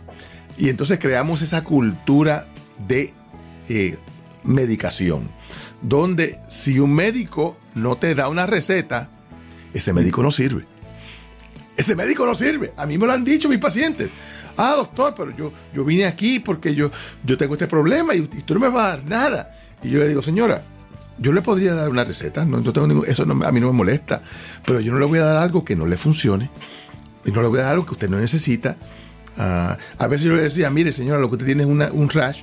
Y 0.56 0.68
entonces 0.68 0.98
creamos 0.98 1.42
esa 1.42 1.64
cultura 1.64 2.46
de 2.86 3.12
eh, 3.68 3.98
medicación, 4.42 5.30
donde 5.82 6.40
si 6.48 6.78
un 6.78 6.94
médico 6.94 7.58
no 7.74 7.96
te 7.96 8.14
da 8.14 8.28
una 8.28 8.46
receta, 8.46 9.10
ese 9.74 9.92
médico 9.92 10.22
no 10.22 10.30
sirve. 10.30 10.66
Ese 11.76 11.94
médico 11.96 12.26
no 12.26 12.34
sirve. 12.34 12.72
A 12.76 12.86
mí 12.86 12.98
me 12.98 13.06
lo 13.06 13.12
han 13.12 13.24
dicho 13.24 13.48
mis 13.48 13.58
pacientes. 13.58 14.10
Ah, 14.56 14.74
doctor, 14.76 15.14
pero 15.16 15.34
yo, 15.34 15.52
yo 15.72 15.84
vine 15.84 16.04
aquí 16.04 16.40
porque 16.40 16.74
yo, 16.74 16.90
yo 17.24 17.36
tengo 17.36 17.54
este 17.54 17.66
problema 17.66 18.14
y, 18.14 18.18
y 18.18 18.42
tú 18.42 18.54
no 18.54 18.60
me 18.60 18.68
vas 18.68 18.84
a 18.84 18.88
dar 18.96 19.04
nada. 19.04 19.54
Y 19.82 19.90
yo 19.90 20.00
le 20.00 20.08
digo, 20.08 20.20
señora, 20.20 20.62
yo 21.20 21.32
le 21.32 21.42
podría 21.42 21.74
dar 21.74 21.90
una 21.90 22.04
receta, 22.04 22.44
no, 22.44 22.62
tengo 22.72 23.04
eso 23.04 23.22
a 23.22 23.52
mí 23.52 23.60
no 23.60 23.66
me 23.68 23.72
molesta, 23.72 24.22
pero 24.66 24.80
yo 24.80 24.92
no 24.92 24.98
le 24.98 25.06
voy 25.06 25.18
a 25.18 25.24
dar 25.24 25.36
algo 25.36 25.64
que 25.64 25.76
no 25.76 25.86
le 25.86 25.96
funcione 25.96 26.50
y 27.24 27.30
no 27.30 27.42
le 27.42 27.48
voy 27.48 27.60
a 27.60 27.62
dar 27.62 27.72
algo 27.72 27.86
que 27.86 27.92
usted 27.92 28.08
no 28.08 28.18
necesita. 28.18 28.76
Ah, 29.36 29.76
a 29.98 30.06
veces 30.08 30.26
yo 30.26 30.34
le 30.34 30.42
decía, 30.42 30.70
mire 30.70 30.92
señora, 30.92 31.20
lo 31.20 31.28
que 31.28 31.34
usted 31.36 31.46
tiene 31.46 31.62
es 31.62 31.68
un 31.92 32.08
rash 32.10 32.42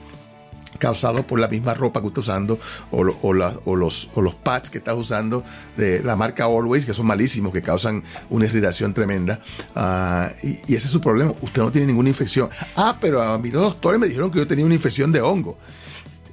causado 0.78 1.24
por 1.24 1.40
la 1.40 1.48
misma 1.48 1.74
ropa 1.74 2.02
que 2.02 2.08
usted 2.08 2.22
está 2.22 2.34
usando 2.34 2.60
o, 2.92 3.04
los, 3.34 4.36
pads 4.36 4.70
que 4.70 4.78
está 4.78 4.94
usando 4.94 5.44
de 5.76 6.02
la 6.04 6.16
marca 6.16 6.46
Always, 6.46 6.86
que 6.86 6.94
son 6.94 7.08
malísimos, 7.08 7.52
que 7.52 7.62
causan 7.62 8.04
una 8.30 8.46
irritación 8.46 8.94
tremenda. 8.94 9.40
Ah, 9.76 10.32
y, 10.44 10.76
ese 10.76 10.86
es 10.86 10.92
su 10.92 11.02
problema. 11.02 11.34
Usted 11.42 11.62
no 11.62 11.72
tiene 11.72 11.88
ninguna 11.88 12.10
infección. 12.10 12.50
Ah, 12.76 12.98
pero 13.00 13.22
a 13.22 13.38
mí 13.38 13.50
los 13.50 13.62
doctores 13.62 14.00
me 14.00 14.08
dijeron 14.08 14.32
que 14.32 14.40
yo 14.40 14.48
tenía 14.48 14.66
una 14.66 14.76
infección 14.76 15.12
de 15.12 15.22
hongo. 15.22 15.58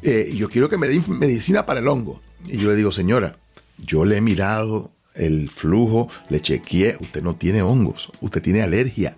Eh, 0.05 0.29
y 0.33 0.37
yo 0.37 0.51
quiero 0.51 0.69
que 0.69 0.77
me 0.77 0.87
dé 0.87 1.01
medicina 1.09 1.65
para 1.65 1.81
el 1.81 1.89
hongo. 1.89 2.21
Y 2.47 2.59
yo 2.59 2.69
le 2.69 2.77
digo, 2.77 2.93
señora, 2.93 3.37
yo 3.79 4.05
le 4.05 4.19
he 4.19 4.21
mirado 4.21 4.93
el 5.15 5.49
flujo, 5.49 6.09
le 6.29 6.41
chequeé, 6.41 6.99
usted 7.01 7.23
no 7.23 7.35
tiene 7.35 7.63
hongos, 7.63 8.11
usted 8.21 8.43
tiene 8.43 8.63
alergia. 8.63 9.17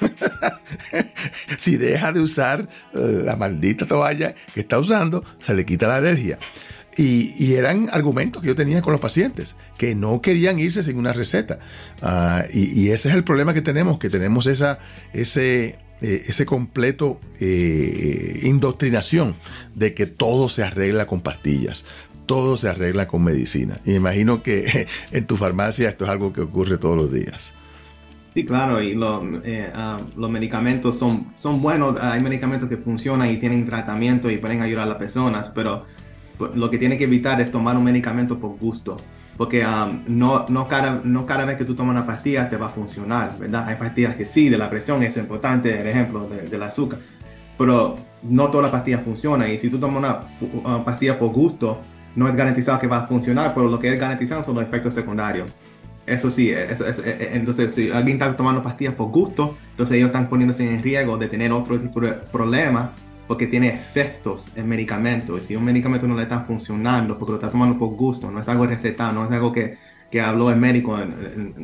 si 1.58 1.76
deja 1.76 2.12
de 2.12 2.20
usar 2.20 2.68
eh, 2.94 3.22
la 3.24 3.36
maldita 3.36 3.84
toalla 3.84 4.34
que 4.54 4.60
está 4.60 4.78
usando, 4.78 5.24
se 5.40 5.54
le 5.54 5.66
quita 5.66 5.88
la 5.88 5.96
alergia. 5.96 6.38
Y, 6.96 7.54
eran 7.54 7.88
argumentos 7.92 8.42
que 8.42 8.48
yo 8.48 8.56
tenía 8.56 8.82
con 8.82 8.90
los 8.90 9.00
pacientes, 9.00 9.54
que 9.76 9.94
no 9.94 10.20
querían 10.20 10.58
irse 10.58 10.82
sin 10.82 10.98
una 10.98 11.12
receta. 11.12 11.60
Ah, 12.02 12.42
y, 12.52 12.88
ese 12.88 13.08
es 13.08 13.14
el 13.14 13.22
problema 13.22 13.54
que 13.54 13.62
tenemos, 13.62 14.00
que 14.00 14.10
tenemos 14.10 14.48
esa, 14.48 14.80
ese, 15.12 15.78
eh, 16.00 16.24
ese 16.28 16.46
completo 16.46 17.20
eh, 17.40 18.40
indoctrinación 18.44 19.34
de 19.74 19.94
que 19.94 20.06
todo 20.06 20.48
se 20.48 20.62
arregla 20.62 21.06
con 21.06 21.20
pastillas, 21.20 21.86
todo 22.26 22.56
se 22.56 22.68
arregla 22.68 23.08
con 23.08 23.24
medicina. 23.24 23.80
Y 23.84 23.94
imagino 23.94 24.42
que 24.42 24.86
en 25.12 25.26
tu 25.26 25.36
farmacia 25.36 25.88
esto 25.88 26.04
es 26.04 26.10
algo 26.10 26.32
que 26.32 26.42
ocurre 26.42 26.78
todos 26.78 26.96
los 26.96 27.12
días. 27.12 27.54
Sí, 28.34 28.44
claro, 28.44 28.80
y 28.80 28.96
eh, 29.44 29.70
ah, 29.74 29.96
los 30.16 30.30
medicamentos 30.30 30.96
son, 30.96 31.32
son 31.34 31.60
buenos, 31.60 31.96
hay 32.00 32.20
medicamentos 32.20 32.68
que 32.68 32.76
funcionan 32.76 33.30
y 33.30 33.38
tienen 33.38 33.66
tratamiento 33.66 34.30
y 34.30 34.38
pueden 34.38 34.62
ayudar 34.62 34.84
a 34.84 34.90
las 34.90 34.98
personas, 34.98 35.50
pero 35.52 35.86
lo 36.54 36.70
que 36.70 36.78
tiene 36.78 36.96
que 36.96 37.04
evitar 37.04 37.40
es 37.40 37.50
tomar 37.50 37.76
un 37.76 37.82
medicamento 37.82 38.38
por 38.38 38.56
gusto, 38.56 38.96
porque 39.38 39.64
um, 39.64 40.02
no, 40.08 40.44
no, 40.48 40.66
cada, 40.66 41.00
no 41.04 41.24
cada 41.24 41.44
vez 41.44 41.56
que 41.56 41.64
tú 41.64 41.76
tomas 41.76 41.92
una 41.92 42.04
pastilla 42.04 42.50
te 42.50 42.56
va 42.56 42.66
a 42.66 42.70
funcionar, 42.70 43.38
¿verdad? 43.38 43.68
Hay 43.68 43.76
pastillas 43.76 44.16
que 44.16 44.26
sí, 44.26 44.48
de 44.48 44.58
la 44.58 44.68
presión 44.68 45.00
es 45.04 45.16
importante, 45.16 45.80
el 45.80 45.86
ejemplo 45.86 46.28
de, 46.28 46.42
del 46.42 46.62
azúcar, 46.64 46.98
pero 47.56 47.94
no 48.24 48.48
todas 48.48 48.64
las 48.64 48.72
pastillas 48.72 49.02
funcionan 49.04 49.48
y 49.48 49.58
si 49.58 49.70
tú 49.70 49.78
tomas 49.78 50.26
una, 50.64 50.84
pastilla 50.84 51.16
por 51.16 51.28
gusto, 51.30 51.80
no 52.16 52.28
es 52.28 52.34
garantizado 52.34 52.80
que 52.80 52.88
va 52.88 52.98
a 52.98 53.06
funcionar, 53.06 53.54
pero 53.54 53.68
lo 53.68 53.78
que 53.78 53.94
es 53.94 54.00
garantizado 54.00 54.42
son 54.42 54.56
los 54.56 54.64
efectos 54.64 54.92
secundarios. 54.92 55.52
Eso 56.04 56.32
sí, 56.32 56.50
e, 56.50 56.72
e, 56.72 57.28
entonces 57.36 57.72
si 57.72 57.90
alguien 57.90 58.16
está 58.16 58.36
tomando 58.36 58.60
pastillas 58.60 58.94
por 58.94 59.10
gusto, 59.10 59.56
entonces 59.70 59.98
ellos 59.98 60.08
están 60.08 60.28
poniéndose 60.28 60.68
en 60.68 60.82
riesgo 60.82 61.16
de 61.16 61.28
tener 61.28 61.52
otro 61.52 61.78
tipo 61.78 62.00
de 62.00 62.12
problemas 62.12 62.90
porque 63.28 63.46
tiene 63.46 63.68
efectos 63.68 64.56
en 64.56 64.66
medicamentos. 64.68 65.42
Y 65.42 65.46
si 65.46 65.56
un 65.56 65.64
medicamento 65.64 66.08
no 66.08 66.16
le 66.16 66.22
está 66.22 66.40
funcionando 66.40 67.18
porque 67.18 67.32
lo 67.32 67.36
está 67.36 67.50
tomando 67.50 67.78
por 67.78 67.90
gusto, 67.90 68.30
no 68.30 68.40
es 68.40 68.48
algo 68.48 68.66
recetado, 68.66 69.12
no 69.12 69.26
es 69.26 69.30
algo 69.30 69.52
que, 69.52 69.76
que 70.10 70.20
habló 70.22 70.50
el 70.50 70.56
médico, 70.56 70.98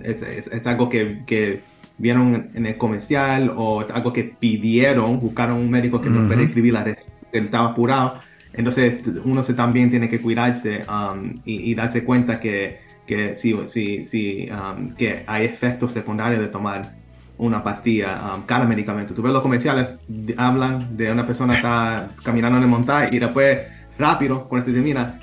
es, 0.05 0.23
es, 0.23 0.67
algo 0.67 0.89
que, 0.91 1.23
que, 1.27 1.63
vieron 1.97 2.49
en 2.55 2.67
el 2.67 2.77
comercial 2.77 3.55
o 3.57 3.81
es 3.81 3.91
algo 3.91 4.13
que 4.13 4.25
pidieron, 4.25 5.21
buscaron 5.21 5.59
un 5.59 5.71
médico 5.71 6.01
que 6.01 6.11
no 6.11 6.27
puede 6.27 6.43
escribir 6.45 6.73
la 6.73 6.85
receta, 6.85 7.11
que 7.33 7.39
estaba 7.39 7.71
apurado. 7.71 8.19
Entonces 8.53 9.01
uno 9.25 9.43
se 9.43 9.55
también 9.55 9.91
tiene 9.91 10.09
que 10.09 10.21
cuidarse 10.21 10.83
um, 10.89 11.41
y, 11.45 11.75
darse 11.75 12.05
cuenta 12.05 12.41
que, 12.41 12.81
que, 13.07 13.37
sí, 13.37 13.57
sí, 13.67 14.49
um, 14.51 14.91
que 14.91 15.23
hay 15.27 15.45
efectos 15.45 15.93
secundarios 15.93 16.41
de 16.41 16.49
tomar 16.49 16.95
una 17.39 17.63
pastilla, 17.63 18.35
um, 18.35 18.43
cada 18.43 18.67
medicamento. 18.67 19.15
Tú 19.15 19.23
ves 19.23 19.33
los 19.33 19.43
comerciales, 19.43 19.99
hablan 20.37 20.97
de 20.97 21.11
una 21.11 21.27
persona 21.27 21.55
que 21.55 21.59
está 21.59 22.11
caminando 22.23 22.59
en 22.59 22.65
el 22.65 22.71
montaje 22.71 23.15
y 23.15 23.19
después 23.19 23.59
rápido, 23.99 24.49
cuando 24.49 24.67
se 24.67 24.73
termina, 24.73 25.21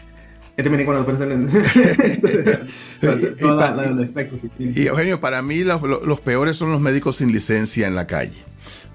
este 0.58 0.70
medicamento 0.70 1.16
y, 4.60 4.86
Eugenio, 4.86 5.20
para 5.20 5.42
mí 5.42 5.64
los, 5.64 5.82
los, 5.82 6.20
peores 6.20 6.58
son 6.58 6.72
los 6.72 6.82
médicos 6.82 7.18
sin 7.18 7.32
licencia 7.32 7.88
en 7.88 7.96
la 7.96 8.06
calle. 8.06 8.44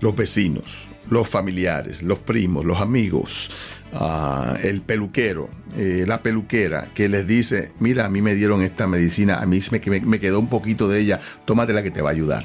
Los 0.01 0.15
vecinos, 0.15 0.91
los 1.11 1.29
familiares, 1.29 2.03
los 2.03 2.19
primos, 2.19 2.67
los 2.67 2.81
amigos, 2.81 3.51
uh, 3.95 4.55
el 4.63 4.83
peluquero, 4.83 5.49
eh, 5.77 6.05
la 6.07 6.23
peluquera, 6.23 6.89
que 6.95 7.09
les 7.09 7.27
dice, 7.27 7.73
mira, 7.81 8.05
a 8.05 8.11
mí 8.11 8.21
me 8.21 8.35
dieron 8.35 8.61
esta 8.61 8.87
medicina, 8.87 9.39
a 9.39 9.47
mí 9.47 9.59
me, 9.71 10.01
me 10.03 10.21
quedó 10.21 10.39
un 10.39 10.49
poquito 10.49 10.89
de 10.89 11.01
ella, 11.01 11.21
tómatela 11.47 11.83
que 11.83 11.91
te 11.91 12.03
va 12.03 12.11
a 12.11 12.13
ayudar 12.13 12.45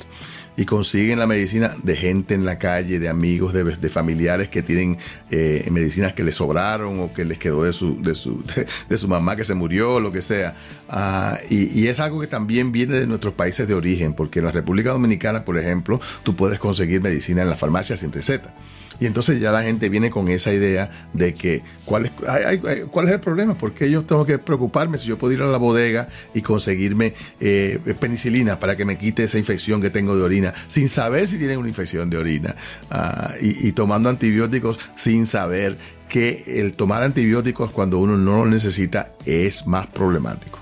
y 0.57 0.65
consiguen 0.65 1.19
la 1.19 1.27
medicina 1.27 1.75
de 1.81 1.95
gente 1.95 2.33
en 2.33 2.45
la 2.45 2.59
calle, 2.59 2.99
de 2.99 3.09
amigos, 3.09 3.53
de, 3.53 3.89
familiares 3.89 4.49
que 4.49 4.61
tienen 4.61 4.97
eh, 5.29 5.67
medicinas 5.71 6.13
que 6.13 6.23
les 6.23 6.35
sobraron 6.35 6.99
o 6.99 7.13
que 7.13 7.25
les 7.25 7.37
quedó 7.37 7.63
de 7.63 7.73
su, 7.73 8.01
de 8.01 8.15
su, 8.15 8.43
de, 8.89 8.97
su 8.97 9.07
mamá 9.07 9.35
que 9.35 9.43
se 9.43 9.55
murió, 9.55 9.99
lo 9.99 10.11
que 10.11 10.21
sea. 10.21 10.55
Ah, 10.89 11.39
y, 11.49 11.79
y, 11.79 11.87
es 11.87 11.99
algo 11.99 12.19
que 12.19 12.27
también 12.27 12.71
viene 12.71 12.95
de 12.95 13.07
nuestros 13.07 13.33
países 13.33 13.67
de 13.67 13.73
origen, 13.73 14.13
porque 14.13 14.39
en 14.39 14.45
la 14.45 14.51
República 14.51 14.91
Dominicana, 14.91 15.45
por 15.45 15.57
ejemplo, 15.57 15.99
tú 16.23 16.35
puedes 16.35 16.59
conseguir 16.59 17.01
medicina 17.01 17.41
en 17.41 17.49
la 17.49 17.55
farmacia 17.55 17.95
sin 17.95 18.11
receta. 18.11 18.53
Y 19.01 19.07
entonces 19.07 19.41
ya 19.41 19.51
la 19.51 19.63
gente 19.63 19.89
viene 19.89 20.11
con 20.11 20.27
esa 20.27 20.53
idea 20.53 20.91
de 21.11 21.33
que, 21.33 21.63
¿cuál 21.85 22.05
es, 22.05 22.11
¿cuál 22.91 23.07
es 23.07 23.13
el 23.15 23.19
problema? 23.19 23.57
Porque 23.57 23.89
yo 23.89 24.05
tengo 24.05 24.27
que 24.27 24.37
preocuparme 24.37 24.99
si 24.99 25.07
yo 25.07 25.17
puedo 25.17 25.33
ir 25.33 25.41
a 25.41 25.47
la 25.47 25.57
bodega 25.57 26.07
y 26.35 26.43
conseguirme 26.43 27.15
eh, 27.39 27.79
penicilina 27.99 28.59
para 28.59 28.77
que 28.77 28.85
me 28.85 28.99
quite 28.99 29.23
esa 29.23 29.39
infección 29.39 29.81
que 29.81 29.89
tengo 29.89 30.15
de 30.15 30.21
orina, 30.21 30.53
sin 30.67 30.87
saber 30.87 31.27
si 31.27 31.39
tienen 31.39 31.57
una 31.57 31.67
infección 31.67 32.11
de 32.11 32.17
orina, 32.17 32.55
ah, 32.91 33.33
y, 33.41 33.71
tomando 33.71 34.07
antibióticos 34.07 34.77
sin 34.95 35.25
saber 35.25 35.79
que 36.07 36.43
el 36.59 36.73
tomar 36.73 37.01
antibióticos 37.01 37.71
cuando 37.71 37.97
uno 37.97 38.17
no 38.17 38.45
lo 38.45 38.51
necesita 38.51 39.13
es 39.25 39.65
más 39.65 39.87
problemático. 39.87 40.59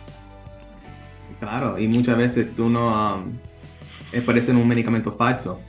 Claro, 1.42 1.78
y 1.78 1.90
muchas 1.90 2.18
veces 2.18 2.56
tú 2.56 2.70
no 2.70 3.18
um, 3.18 4.22
parece 4.26 4.54
un 4.54 4.66
medicamento 4.66 5.12
falso. 5.12 5.60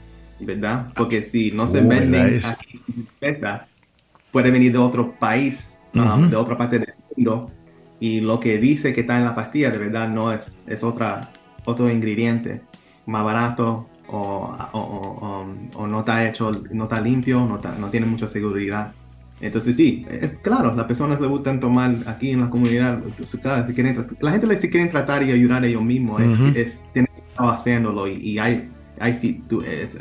¿Verdad? 0.45 0.87
Porque 0.95 1.21
si 1.23 1.51
no 1.51 1.67
se 1.67 1.81
venden 1.81 2.41
aquí 2.43 2.79
puede 4.31 4.49
venir 4.49 4.71
de 4.71 4.77
otro 4.77 5.13
país, 5.19 5.77
um, 5.93 6.29
de 6.29 6.35
otra 6.35 6.57
parte 6.57 6.79
del 6.79 6.93
mundo, 7.15 7.51
y 7.99 8.21
lo 8.21 8.39
que 8.39 8.57
dice 8.57 8.93
que 8.93 9.01
está 9.01 9.17
en 9.17 9.25
la 9.25 9.35
pastilla 9.35 9.69
de 9.69 9.77
verdad 9.77 10.09
no 10.09 10.31
es, 10.31 10.59
es 10.67 10.83
otra, 10.83 11.21
otro 11.65 11.89
ingrediente 11.89 12.61
más 13.05 13.23
barato 13.23 13.85
o, 14.07 14.57
o, 14.71 14.79
o, 14.79 15.81
um, 15.83 15.89
no 15.89 15.99
está 15.99 16.27
hecho, 16.27 16.51
no 16.71 16.85
está 16.85 16.99
limpio, 17.01 17.45
no, 17.45 17.59
no 17.79 17.89
tiene 17.89 18.05
mucha 18.05 18.27
seguridad. 18.27 18.93
Entonces 19.41 19.75
sí, 19.75 20.05
claro, 20.43 20.75
las 20.75 20.85
personas 20.85 21.19
le 21.19 21.27
gustan 21.27 21.59
tomar 21.59 21.95
aquí 22.05 22.29
en 22.29 22.41
la 22.41 22.49
comunidad, 22.49 23.01
claro, 23.41 23.65
la 24.19 24.31
gente 24.31 24.47
les 24.47 24.59
quiere 24.59 24.85
tratar 24.87 25.23
y 25.23 25.31
ayudar 25.31 25.63
a 25.63 25.67
ellos 25.67 25.81
mismos, 25.81 26.21
es, 26.21 26.55
es, 26.55 26.83
tienen 26.93 27.11
que 27.15 27.21
estar 27.27 27.49
haciéndolo 27.49 28.07
y, 28.07 28.13
y 28.17 28.37
hay 28.37 28.69
ahí 29.01 29.15
sí, 29.15 29.43
tú, 29.47 29.61
es, 29.61 29.97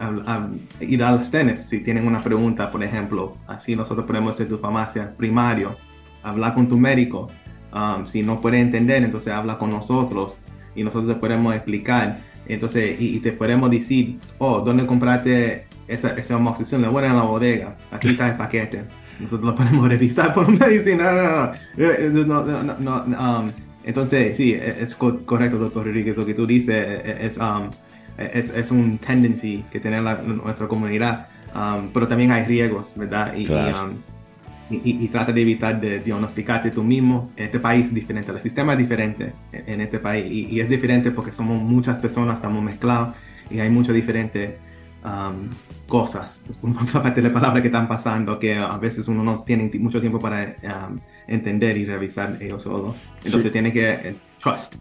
ir 0.81 1.03
a 1.03 1.13
los 1.13 1.31
tenis, 1.31 1.61
si 1.63 1.81
tienen 1.81 2.07
una 2.07 2.21
pregunta, 2.21 2.71
por 2.71 2.85
ejemplo, 2.85 3.37
así 3.47 3.75
nosotros 3.75 4.07
podemos 4.07 4.35
hacer 4.35 4.49
tu 4.49 4.59
farmacia 4.59 5.17
primario, 5.17 5.77
hablar 6.23 6.55
con 6.55 6.69
tu 6.69 6.79
médico, 6.79 7.29
um, 7.75 8.07
si 8.07 8.23
no 8.23 8.41
puede 8.41 8.61
entender, 8.61 9.03
entonces 9.03 9.33
habla 9.33 9.59
con 9.59 9.71
nosotros 9.71 10.39
y 10.75 10.85
nosotros 10.85 11.15
te 11.15 11.21
podemos 11.21 11.55
explicar, 11.55 12.21
entonces, 12.47 13.01
y, 13.01 13.21
te 13.21 13.33
podemos 13.33 13.71
decir, 13.71 14.19
oh, 14.39 14.61
¿dónde 14.61 14.85
compraste 14.85 15.67
esa, 15.87 16.11
esa 16.11 16.35
amoxicilina? 16.35 16.89
Bueno, 16.89 17.09
en 17.09 17.17
la 17.17 17.23
bodega, 17.23 17.77
aquí 17.93 18.09
está 18.09 18.31
el 18.31 18.37
paquete. 18.37 18.85
Nosotros 19.21 19.51
lo 19.51 19.55
podemos 19.55 19.89
revisar 19.89 20.35
por 20.35 20.49
medicina. 20.49 21.53
No, 21.77 22.25
no, 22.25 22.63
no, 22.63 22.75
no, 22.79 23.05
um, 23.05 23.51
entonces, 23.85 24.37
sí, 24.37 24.53
es, 24.55 24.95
correcto, 24.97 25.59
doctor 25.59 25.87
Rodríguez, 25.87 26.17
lo 26.17 26.27
que 26.27 26.35
tú 26.35 26.47
dices 26.47 27.03
es, 27.05 27.39
um, 27.39 27.71
es, 28.21 28.51
es 28.51 28.71
un 28.71 28.99
tendency 28.99 29.65
que 29.71 29.81
tiene 29.81 30.01
nuestra 30.01 30.69
comunidad, 30.69 31.29
um, 31.55 31.89
pero 31.93 32.07
también 32.07 32.31
hay 32.33 32.45
riesgos, 32.45 32.95
¿verdad? 32.97 33.35
Um, 33.35 33.97
y, 34.71 35.05
y, 35.05 35.09
trata 35.09 35.33
de 35.33 35.43
evitar 35.43 35.81
de 35.81 35.99
diagnosticarte 35.99 36.71
tú 36.71 36.85
mismo. 36.85 37.33
En 37.37 37.47
este 37.47 37.59
país 37.59 37.87
es 37.87 37.95
diferente, 37.95 38.31
el 38.31 38.41
sistema 38.41 38.75
es 38.75 38.79
diferente 38.79 39.33
en, 39.53 39.81
este 39.81 39.99
país 39.99 40.31
y, 40.31 40.61
es 40.61 40.69
diferente 40.69 41.11
porque 41.11 41.33
somos 41.33 41.61
muchas 41.61 41.99
personas, 41.99 42.37
estamos 42.37 42.63
mezclados 42.63 43.17
y 43.51 43.59
hay 43.59 43.69
muchas 43.69 43.95
diferentes 43.95 44.55
um, 45.05 45.49
cosas, 45.89 46.41
parte 46.93 47.21
de 47.21 47.29
la 47.29 47.35
palabra 47.35 47.61
que 47.61 47.69
están 47.69 47.89
pasando 47.89 48.39
que 48.39 48.55
a 48.55 48.79
veces 48.79 49.09
uno 49.09 49.25
no 49.25 49.43
tiene 49.43 49.69
mucho 49.81 50.01
tiempo 50.01 50.21
para 50.21 50.55
entender 51.27 51.77
y 51.77 51.85
revisar 51.85 52.37
ellos 52.41 52.63
solo. 52.63 52.95
Entonces 53.25 53.51
tiene 53.51 53.73
que 53.73 54.15
trust 54.41 54.75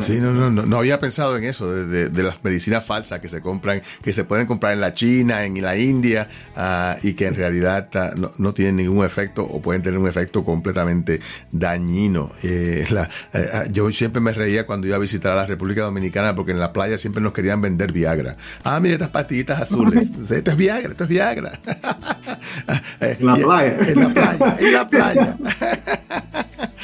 Sí, 0.00 0.18
no, 0.20 0.32
no, 0.32 0.50
no, 0.50 0.76
había 0.76 0.98
pensado 0.98 1.38
en 1.38 1.44
eso, 1.44 1.72
de, 1.72 2.22
las 2.22 2.44
medicinas 2.44 2.84
falsas 2.84 3.18
que 3.20 3.30
se 3.30 3.40
compran, 3.40 3.80
que 4.02 4.12
se 4.12 4.24
pueden 4.24 4.46
comprar 4.46 4.74
en 4.74 4.80
la 4.80 4.92
China, 4.92 5.44
en 5.44 5.62
la 5.62 5.76
India, 5.78 6.28
ah, 6.54 6.96
y 7.02 7.14
que 7.14 7.26
en 7.26 7.34
realidad 7.34 7.88
ah, 7.94 8.10
no, 8.36 8.52
tienen 8.52 8.76
ningún 8.76 9.06
efecto 9.06 9.42
o 9.42 9.62
pueden 9.62 9.82
tener 9.82 9.98
un 9.98 10.06
efecto 10.06 10.44
completamente 10.44 11.20
dañino. 11.50 12.30
Eh, 12.42 12.86
eh, 12.90 13.50
ah, 13.54 13.64
yo 13.70 13.90
siempre 13.90 14.20
me 14.20 14.32
reía 14.32 14.66
cuando 14.66 14.86
iba 14.86 14.96
a 14.96 15.00
visitar 15.00 15.32
a 15.32 15.36
la 15.36 15.46
República 15.46 15.82
Dominicana 15.82 16.34
porque 16.34 16.52
en 16.52 16.60
la 16.60 16.74
playa 16.74 16.98
siempre 16.98 17.22
nos 17.22 17.32
querían 17.32 17.62
vender 17.62 17.90
Viagra. 17.90 18.36
Ah, 18.64 18.80
mira 18.80 18.94
estas 18.94 19.08
patillitas 19.08 19.62
azules. 19.62 20.12
esto 20.30 20.50
es 20.50 20.56
Viagra, 20.58 20.90
esto 20.90 21.04
es 21.04 21.10
Viagra. 21.10 21.58
en 23.00 23.26
la 23.26 23.34
playa. 23.36 23.76
En 23.88 24.00
la 24.00 24.08
playa, 24.12 24.56
en 24.60 24.72
la 24.74 24.88
playa. 24.88 25.36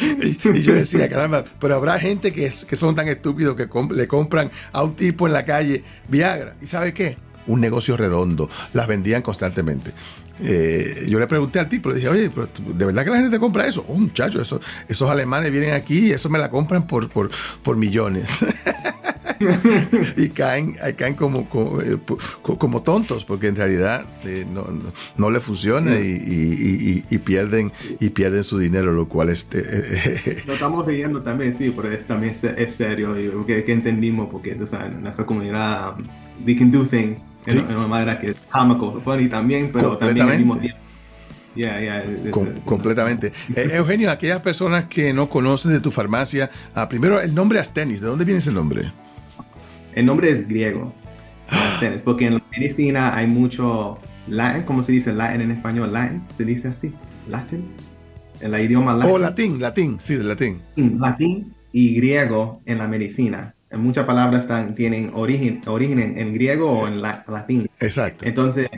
y, 0.00 0.36
yo 0.60 0.74
decía, 0.74 1.08
caramba, 1.08 1.44
pero 1.60 1.74
habrá 1.74 1.98
gente 1.98 2.32
que, 2.32 2.52
que 2.68 2.76
son 2.76 2.94
tan 2.94 3.08
estúpidos 3.08 3.56
que 3.56 3.68
le 3.94 4.08
compran 4.08 4.50
a 4.72 4.82
un 4.82 4.94
tipo 4.94 5.26
en 5.26 5.32
la 5.32 5.44
calle 5.44 5.82
Viagra. 6.08 6.54
¿Y 6.60 6.66
sabe 6.66 6.92
qué? 6.94 7.16
un 7.48 7.60
negocio 7.60 7.96
redondo, 7.96 8.48
las 8.74 8.86
vendían 8.86 9.22
constantemente. 9.22 9.92
Eh, 10.40 11.06
yo 11.08 11.18
le 11.18 11.26
pregunté 11.26 11.58
al 11.58 11.68
tipo, 11.68 11.88
le 11.88 11.96
dije, 11.96 12.08
oye, 12.08 12.30
pero 12.30 12.48
¿de 12.74 12.84
verdad 12.84 13.04
que 13.04 13.10
la 13.10 13.16
gente 13.16 13.30
te 13.30 13.40
compra 13.40 13.66
eso? 13.66 13.84
Oh, 13.88 13.94
muchacho, 13.94 14.40
eso, 14.40 14.60
esos 14.86 15.10
alemanes 15.10 15.50
vienen 15.50 15.72
aquí 15.72 16.08
y 16.08 16.10
eso 16.12 16.28
me 16.28 16.38
la 16.38 16.48
compran 16.50 16.86
por, 16.86 17.08
por, 17.08 17.30
por 17.62 17.76
millones. 17.76 18.38
y 20.16 20.28
caen, 20.28 20.76
caen 20.96 21.14
como, 21.14 21.48
eh, 21.82 21.98
como, 22.42 22.82
tontos, 22.82 23.24
porque 23.24 23.48
en 23.48 23.56
realidad 23.56 24.04
eh, 24.24 24.46
no, 24.50 24.66
no, 25.16 25.30
le 25.30 25.40
funciona 25.40 25.98
y, 25.98 27.04
y, 27.08 27.18
pierden, 27.18 27.72
y 28.00 28.10
pierden 28.10 28.44
su 28.44 28.58
dinero, 28.58 28.92
lo 28.92 29.08
cual 29.08 29.28
este 29.28 30.42
Lo 30.46 30.54
estamos 30.54 30.86
viendo 30.86 31.22
también, 31.22 31.54
sí, 31.54 31.72
pero 31.74 31.92
es, 31.92 32.06
también 32.06 32.34
es, 32.56 32.74
serio, 32.74 33.18
y 33.18 33.30
que, 33.46 33.64
que 33.64 33.72
entendimos, 33.72 34.28
porque 34.30 34.52
en 34.52 35.02
nuestra 35.02 35.26
comunidad, 35.26 35.94
they 36.44 36.56
can 36.56 36.70
do 36.70 36.84
things 36.84 37.28
en, 37.46 37.76
una 37.76 37.86
manera 37.86 38.18
que 38.18 38.30
es 38.30 38.38
comical, 38.50 39.02
funny 39.02 39.28
también, 39.28 39.70
pero 39.72 39.96
también 39.96 40.28
al 40.28 40.38
mismo 40.38 40.58
tiempo. 40.58 40.78
completamente. 42.64 43.32
Eh, 43.54 43.70
Eugenio, 43.72 44.10
aquellas 44.10 44.40
personas 44.40 44.84
que 44.84 45.12
no 45.12 45.28
conocen 45.28 45.72
de 45.72 45.80
tu 45.80 45.90
farmacia, 45.90 46.50
ah, 46.74 46.88
primero 46.88 47.20
el 47.20 47.34
nombre 47.34 47.58
Astenis, 47.58 48.00
¿de 48.00 48.06
dónde 48.06 48.24
viene 48.24 48.38
ese 48.38 48.52
nombre? 48.52 48.92
El 49.94 50.06
nombre 50.06 50.30
es 50.30 50.46
griego, 50.46 50.92
porque 52.04 52.26
en 52.26 52.34
la 52.34 52.42
medicina 52.52 53.16
hay 53.16 53.26
mucho 53.26 53.98
latín, 54.28 54.62
¿cómo 54.64 54.82
se 54.82 54.92
dice 54.92 55.12
latín 55.12 55.40
en 55.40 55.50
español? 55.50 55.92
Latin, 55.92 56.22
se 56.36 56.44
dice 56.44 56.68
así, 56.68 56.92
latín, 57.28 57.64
en 58.40 58.50
la 58.50 58.60
idioma 58.60 58.94
latín. 58.94 59.14
Oh, 59.14 59.18
latín, 59.18 59.60
latín, 59.60 59.96
sí, 60.00 60.14
de 60.16 60.24
latín. 60.24 60.60
Latín 60.76 61.52
y 61.72 61.94
griego 61.94 62.60
en 62.66 62.78
la 62.78 62.88
medicina. 62.88 63.54
Muchas 63.72 64.06
palabras 64.06 64.42
están, 64.42 64.74
tienen 64.74 65.10
origen, 65.14 65.60
origen 65.66 65.98
en, 65.98 66.32
griego 66.32 66.70
o 66.70 66.88
en 66.88 67.02
latín. 67.02 67.68
Exacto. 67.80 68.24
Entonces, 68.24 68.68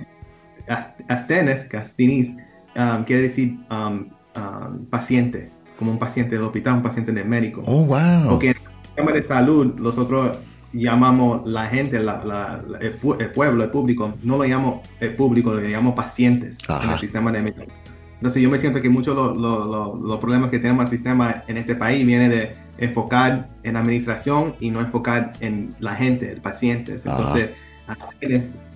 astenes, 1.09 1.67
castinis, 1.67 2.31
um, 2.77 3.05
quiere 3.05 3.23
decir 3.23 3.57
um, 3.71 4.09
um, 4.37 4.87
paciente, 4.87 5.49
como 5.79 5.93
un 5.93 5.99
paciente 5.99 6.35
del 6.35 6.45
hospital, 6.45 6.75
un 6.75 6.83
paciente 6.83 7.13
del 7.13 7.29
médico. 7.29 7.63
Oh, 7.67 7.85
wow. 7.85 8.31
Porque 8.31 8.51
en 8.51 8.57
el 8.57 8.83
sistema 8.83 9.13
de 9.13 9.23
salud, 9.23 9.75
nosotros 9.77 10.39
llamamos 10.73 11.47
la 11.47 11.67
gente, 11.67 11.97
el, 11.97 12.07
pueblo, 13.35 13.65
el 13.65 13.71
público, 13.71 14.15
no 14.23 14.37
lo 14.37 14.45
llamo 14.45 14.83
el 15.01 15.15
público, 15.17 15.53
lo 15.53 15.61
llamamos 15.61 15.95
pacientes 15.95 16.59
en 16.69 16.91
el 16.91 16.99
sistema 16.99 17.33
de 17.33 17.43
medicina. 17.43 17.75
Entonces 18.15 18.43
yo 18.43 18.51
me 18.51 18.59
siento 18.59 18.83
que 18.83 18.91
muchos 18.91 19.17
de 19.17 19.41
los 19.41 20.19
problemas 20.19 20.51
que 20.51 20.59
tenemos 20.59 20.85
el 20.85 20.91
sistema 20.91 21.43
en 21.49 21.57
este 21.57 21.75
país 21.75 22.05
vienen 22.05 22.31
de 22.31 22.55
enfocar 22.79 23.49
en 23.63 23.77
administración 23.77 24.57
y 24.61 24.71
no 24.71 24.81
enfocar 24.81 25.33
en 25.41 25.75
la 25.81 25.95
gente, 25.95 26.31
el 26.31 26.41
paciente. 26.41 26.93
Entonces, 26.93 27.51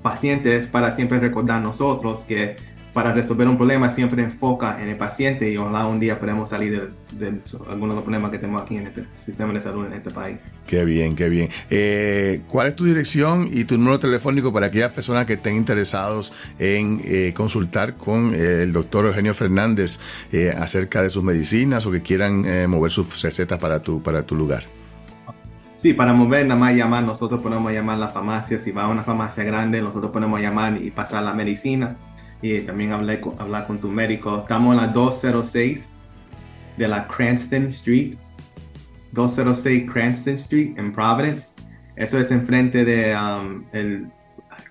pacientes 0.02 0.66
para 0.66 0.92
siempre 0.92 1.18
recordar 1.20 1.62
nosotros 1.62 2.20
que 2.20 2.56
para 2.94 3.12
resolver 3.12 3.48
un 3.48 3.56
problema 3.56 3.90
siempre 3.90 4.22
enfoca 4.22 4.80
en 4.80 4.88
el 4.88 4.96
paciente 4.96 5.50
y 5.50 5.56
ojalá 5.56 5.86
un 5.86 5.98
día 5.98 6.18
podamos 6.18 6.50
salir 6.50 6.92
de, 7.12 7.40
algunos 7.68 7.90
de 7.90 7.94
los 7.96 8.04
problemas 8.04 8.30
que 8.30 8.38
tenemos 8.38 8.62
aquí 8.62 8.76
en 8.76 8.86
este 8.86 9.04
sistema 9.22 9.52
de 9.52 9.60
salud 9.60 9.84
en 9.86 9.94
este 9.94 10.10
país. 10.10 10.38
Qué 10.64 10.84
bien, 10.84 11.16
qué 11.16 11.28
bien. 11.28 11.50
Eh, 11.70 12.42
¿Cuál 12.48 12.68
es 12.68 12.76
tu 12.76 12.84
dirección 12.84 13.48
y 13.52 13.64
tu 13.64 13.76
número 13.76 13.98
telefónico 13.98 14.52
para 14.52 14.66
aquellas 14.66 14.92
personas 14.92 15.26
que 15.26 15.32
estén 15.34 15.56
interesados 15.56 16.32
en 16.60 17.02
eh, 17.04 17.34
consultar 17.36 17.94
con 17.94 18.32
el 18.32 18.72
doctor 18.72 19.06
Eugenio 19.06 19.34
Fernández 19.34 19.98
eh, 20.32 20.54
acerca 20.56 21.02
de 21.02 21.10
sus 21.10 21.24
medicinas 21.24 21.84
o 21.86 21.90
que 21.90 22.00
quieran 22.00 22.44
mover 22.70 22.92
sus 22.92 23.20
recetas 23.22 23.58
para 23.58 23.80
tu, 23.80 24.00
para 24.02 24.22
tu 24.22 24.36
lugar? 24.36 24.62
Sí, 25.74 25.92
para 25.92 26.12
mover 26.14 26.46
nada 26.46 26.60
más 26.60 26.74
llamar, 26.76 27.02
nosotros 27.02 27.40
podemos 27.40 27.72
llamar 27.72 27.96
a 27.96 27.98
la 27.98 28.08
farmacia, 28.08 28.60
si 28.60 28.70
va 28.70 28.84
a 28.84 28.88
una 28.88 29.02
farmacia 29.02 29.42
grande, 29.42 29.82
nosotros 29.82 30.12
podemos 30.12 30.40
llamar 30.40 30.80
y 30.80 30.92
pasar 30.92 31.24
la 31.24 31.34
medicina 31.34 31.96
y 32.44 32.60
también 32.60 32.92
hablé 32.92 33.20
con, 33.20 33.34
hablar 33.40 33.66
con 33.66 33.78
tu 33.78 33.88
médico. 33.88 34.40
Estamos 34.42 34.72
en 34.72 34.76
la 34.76 34.88
206 34.88 35.92
de 36.76 36.88
la 36.88 37.06
Cranston 37.06 37.68
Street, 37.68 38.16
206 39.12 39.90
Cranston 39.90 40.34
Street 40.34 40.74
en 40.76 40.92
Providence. 40.92 41.54
Eso 41.96 42.18
es 42.18 42.30
enfrente 42.30 42.84
de 42.84 43.16
um, 43.16 43.64
el 43.72 44.08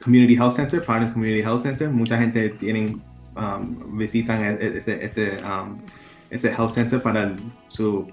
Community 0.03 0.35
Health 0.35 0.53
Center, 0.53 0.83
Providence 0.83 1.13
Community 1.13 1.41
Health 1.41 1.61
Center. 1.61 1.89
Mucha 1.89 2.19
gente 2.19 2.49
tienen, 2.49 3.01
um, 3.35 3.97
visitan 3.97 4.41
e, 4.41 4.53
e, 4.53 4.77
ese, 4.77 5.03
ese, 5.03 5.37
um, 5.43 5.75
ese 6.29 6.49
health 6.49 6.71
center 6.71 7.01
para 7.01 7.35
su 7.69 8.05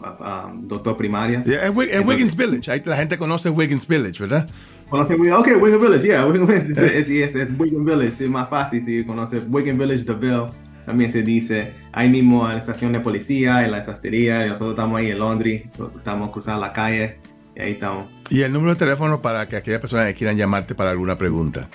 doctor 0.62 0.96
primaria. 0.96 1.42
es, 1.44 2.06
Wiggins 2.06 2.34
Village. 2.34 2.82
la 2.86 2.96
gente 2.96 3.18
conoce 3.18 3.50
Wiggins 3.50 3.86
Village, 3.86 4.20
¿verdad? 4.20 4.48
Conoce 4.90 5.16
muy 5.16 5.30
ok, 5.30 5.48
Wigan 5.60 5.80
Village, 5.80 6.02
yeah, 6.02 6.26
Wigan 6.26 6.46
Village, 6.48 7.04
sí, 7.04 7.22
es, 7.22 7.34
es, 7.36 7.56
Wigan 7.56 7.84
Village, 7.84 8.24
es 8.24 8.28
más 8.28 8.48
fácil 8.50 8.84
si 8.84 9.04
conoces 9.04 9.44
Wigan 9.48 9.78
Village 9.78 10.02
Deville, 10.02 10.50
también 10.84 11.12
se 11.12 11.22
dice, 11.22 11.72
ahí 11.92 12.08
mismo 12.08 12.44
en 12.46 12.54
la 12.54 12.58
estación 12.58 12.92
de 12.92 12.98
policía, 12.98 13.64
en 13.64 13.70
la 13.70 13.84
sastería, 13.84 14.44
nosotros 14.46 14.70
estamos 14.70 14.98
ahí 14.98 15.12
en 15.12 15.20
Londres, 15.20 15.62
estamos 15.96 16.30
cruzando 16.30 16.60
la 16.60 16.72
calle, 16.72 17.18
y 17.54 17.60
ahí 17.60 17.72
estamos. 17.72 18.06
¿Y 18.30 18.40
el 18.42 18.52
número 18.52 18.74
de 18.74 18.80
teléfono 18.80 19.22
para 19.22 19.48
que 19.48 19.54
aquellas 19.54 19.80
personas 19.80 20.08
que 20.08 20.14
quieran 20.14 20.36
llamarte 20.36 20.74
para 20.74 20.90
alguna 20.90 21.16
pregunta? 21.16 21.68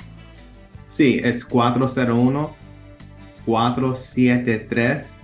Sí, 0.89 1.21
es 1.23 1.45
401 1.45 2.53
473 3.45 5.15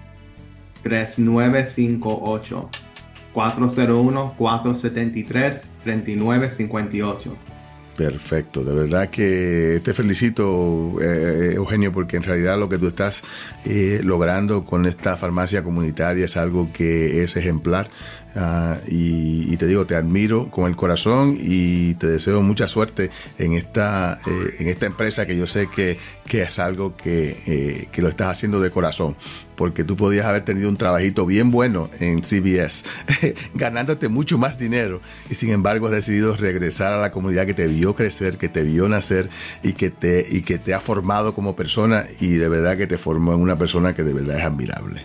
3958 8.01 8.09
401 8.09 8.09
473 8.09 8.09
3958 8.09 8.21
Perfecto, 8.21 8.63
de 8.63 8.73
verdad 8.73 9.09
que 9.11 9.79
te 9.83 9.93
felicito, 9.93 10.95
eh, 11.01 11.53
Eugenio, 11.55 11.91
porque 11.91 12.17
en 12.17 12.23
realidad 12.23 12.57
lo 12.57 12.67
que 12.67 12.79
tú 12.79 12.87
estás 12.87 13.23
eh, 13.63 14.01
logrando 14.03 14.63
con 14.63 14.87
esta 14.87 15.17
farmacia 15.17 15.63
comunitaria 15.63 16.25
es 16.25 16.35
algo 16.35 16.73
que 16.73 17.21
es 17.21 17.35
ejemplar. 17.35 17.91
Ah, 18.35 18.77
y, 18.87 19.55
te 19.57 19.67
digo, 19.67 19.85
te 19.85 19.95
admiro 19.95 20.49
con 20.49 20.69
el 20.69 20.75
corazón 20.75 21.35
y 21.37 21.95
te 21.95 22.07
deseo 22.07 22.41
mucha 22.41 22.67
suerte 22.69 23.11
en 23.37 23.53
esta, 23.53 24.19
eh, 24.25 24.55
en 24.59 24.67
esta 24.67 24.85
empresa 24.87 25.25
que 25.27 25.37
yo 25.37 25.45
sé 25.45 25.67
que, 25.67 25.99
que 26.31 26.43
es 26.43 26.59
algo 26.59 26.95
que, 26.95 27.43
eh, 27.45 27.87
que, 27.91 28.01
lo 28.01 28.07
estás 28.07 28.29
haciendo 28.29 28.61
de 28.61 28.71
corazón, 28.71 29.17
porque 29.57 29.83
tú 29.83 29.97
podías 29.97 30.25
haber 30.25 30.45
tenido 30.45 30.69
un 30.69 30.77
trabajito 30.77 31.25
bien 31.25 31.51
bueno 31.51 31.89
en 31.99 32.21
CBS, 32.23 32.85
ganándote 33.53 34.07
mucho 34.07 34.37
más 34.37 34.57
dinero 34.57 35.01
y 35.29 35.35
sin 35.35 35.49
embargo 35.49 35.87
has 35.87 35.91
decidido 35.91 36.33
regresar 36.37 36.93
a 36.93 37.01
la 37.01 37.11
comunidad 37.11 37.45
que 37.45 37.53
te 37.53 37.67
vio 37.67 37.95
crecer, 37.95 38.37
que 38.37 38.47
te 38.47 38.63
vio 38.63 38.87
nacer 38.87 39.29
y 39.61 39.73
que 39.73 39.89
te, 39.89 40.25
y 40.31 40.43
que 40.43 40.57
te 40.57 40.73
ha 40.73 40.79
formado 40.79 41.35
como 41.35 41.53
persona 41.57 42.05
y 42.21 42.35
de 42.35 42.47
verdad 42.47 42.77
que 42.77 42.87
te 42.87 42.97
formó 42.97 43.33
en 43.33 43.41
una 43.41 43.57
persona 43.57 43.93
que 43.93 44.03
de 44.03 44.13
verdad 44.13 44.39
es 44.39 44.45
admirable. 44.45 45.01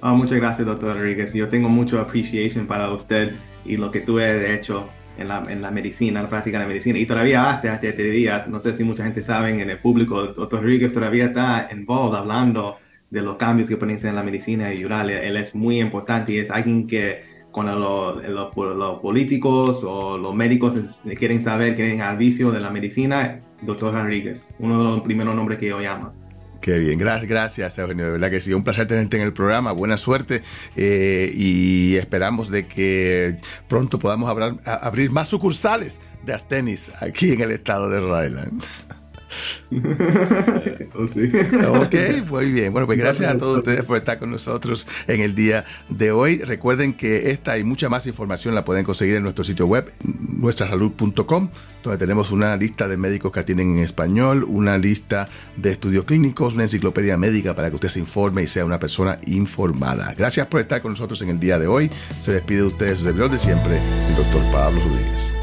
Oh, 0.00 0.14
muchas 0.14 0.38
gracias, 0.38 0.66
doctor 0.66 0.96
Rodríguez. 0.96 1.34
Yo 1.34 1.50
tengo 1.50 1.68
mucho 1.68 2.00
appreciation 2.00 2.66
para 2.66 2.90
usted 2.90 3.34
y 3.66 3.76
lo 3.76 3.90
que 3.90 4.00
tú 4.00 4.18
has 4.18 4.48
hecho 4.48 4.88
en 5.20 5.28
la, 5.28 5.44
en 5.48 5.62
la 5.62 5.70
medicina, 5.70 6.20
en 6.20 6.24
la 6.24 6.30
práctica 6.30 6.58
de 6.58 6.64
la 6.64 6.68
medicina. 6.68 6.98
Y 6.98 7.06
todavía 7.06 7.50
hace 7.50 7.68
hasta 7.68 7.88
este 7.88 8.04
día, 8.04 8.46
no 8.48 8.58
sé 8.58 8.74
si 8.74 8.82
mucha 8.82 9.04
gente 9.04 9.22
sabe 9.22 9.50
en 9.50 9.68
el 9.68 9.78
público, 9.78 10.22
doctor 10.28 10.60
Rodríguez 10.60 10.92
todavía 10.92 11.26
está 11.26 11.68
involucrado 11.70 12.16
hablando 12.16 12.76
de 13.10 13.20
los 13.20 13.36
cambios 13.36 13.68
que 13.68 13.76
pueden 13.76 13.98
ser 13.98 14.10
en 14.10 14.16
la 14.16 14.22
medicina 14.22 14.72
y 14.72 14.84
oral. 14.84 15.10
Él 15.10 15.36
es 15.36 15.54
muy 15.54 15.80
importante 15.80 16.32
y 16.32 16.38
es 16.38 16.50
alguien 16.50 16.86
que 16.86 17.22
cuando 17.50 18.20
los 18.28 19.00
políticos 19.00 19.82
o 19.84 20.16
los 20.16 20.34
médicos 20.34 21.02
quieren 21.18 21.42
saber, 21.42 21.74
quieren 21.74 22.00
al 22.00 22.16
vicio 22.16 22.52
de 22.52 22.60
la 22.60 22.70
medicina, 22.70 23.40
doctor 23.62 23.92
Rodríguez, 23.92 24.48
uno 24.58 24.78
de 24.78 24.84
los 24.84 25.00
primeros 25.02 25.34
nombres 25.34 25.58
que 25.58 25.66
yo 25.66 25.80
llamo. 25.80 26.19
Qué 26.60 26.78
bien, 26.78 26.98
gracias, 26.98 27.28
gracias 27.28 27.78
Eugenio, 27.78 28.04
de 28.04 28.12
verdad 28.12 28.30
que 28.30 28.40
sí, 28.40 28.52
un 28.52 28.62
placer 28.62 28.86
tenerte 28.86 29.16
en 29.16 29.22
el 29.22 29.32
programa, 29.32 29.72
buena 29.72 29.96
suerte 29.96 30.42
eh, 30.76 31.30
y 31.34 31.96
esperamos 31.96 32.50
de 32.50 32.66
que 32.66 33.36
pronto 33.66 33.98
podamos 33.98 34.30
abrir 34.66 35.10
más 35.10 35.28
sucursales 35.28 36.00
de 36.22 36.34
Astenis 36.34 36.90
aquí 37.00 37.32
en 37.32 37.40
el 37.40 37.52
estado 37.52 37.88
de 37.88 38.00
Rhode 38.00 38.28
Island. 38.28 38.62
Oh, 40.92 41.82
ok, 41.82 41.94
muy 42.28 42.52
bien. 42.52 42.72
Bueno, 42.72 42.86
pues 42.86 42.98
gracias 42.98 43.30
a 43.30 43.38
todos 43.38 43.58
ustedes 43.58 43.84
por 43.84 43.96
estar 43.96 44.18
con 44.18 44.30
nosotros 44.30 44.86
en 45.06 45.20
el 45.20 45.34
día 45.34 45.64
de 45.88 46.10
hoy. 46.10 46.38
Recuerden 46.38 46.92
que 46.92 47.30
esta 47.30 47.58
y 47.58 47.64
mucha 47.64 47.88
más 47.88 48.06
información 48.06 48.54
la 48.54 48.64
pueden 48.64 48.84
conseguir 48.84 49.16
en 49.16 49.22
nuestro 49.22 49.44
sitio 49.44 49.66
web, 49.66 49.90
nuestrasalud.com, 50.04 51.50
donde 51.82 51.98
tenemos 51.98 52.30
una 52.30 52.56
lista 52.56 52.88
de 52.88 52.96
médicos 52.96 53.32
que 53.32 53.40
atienden 53.40 53.78
en 53.78 53.84
español, 53.84 54.44
una 54.44 54.78
lista 54.78 55.28
de 55.56 55.72
estudios 55.72 56.04
clínicos, 56.04 56.54
una 56.54 56.64
enciclopedia 56.64 57.16
médica 57.16 57.54
para 57.54 57.68
que 57.68 57.76
usted 57.76 57.88
se 57.88 57.98
informe 57.98 58.42
y 58.42 58.46
sea 58.46 58.64
una 58.64 58.78
persona 58.78 59.18
informada. 59.26 60.14
Gracias 60.14 60.46
por 60.46 60.60
estar 60.60 60.82
con 60.82 60.92
nosotros 60.92 61.20
en 61.22 61.30
el 61.30 61.40
día 61.40 61.58
de 61.58 61.66
hoy. 61.66 61.90
Se 62.20 62.32
despide 62.32 62.58
de 62.58 62.66
ustedes, 62.66 62.98
su 62.98 63.04
servidor 63.04 63.30
de 63.30 63.38
siempre, 63.38 63.78
el 64.08 64.16
doctor 64.16 64.42
Pablo 64.52 64.80
Rodríguez. 64.80 65.39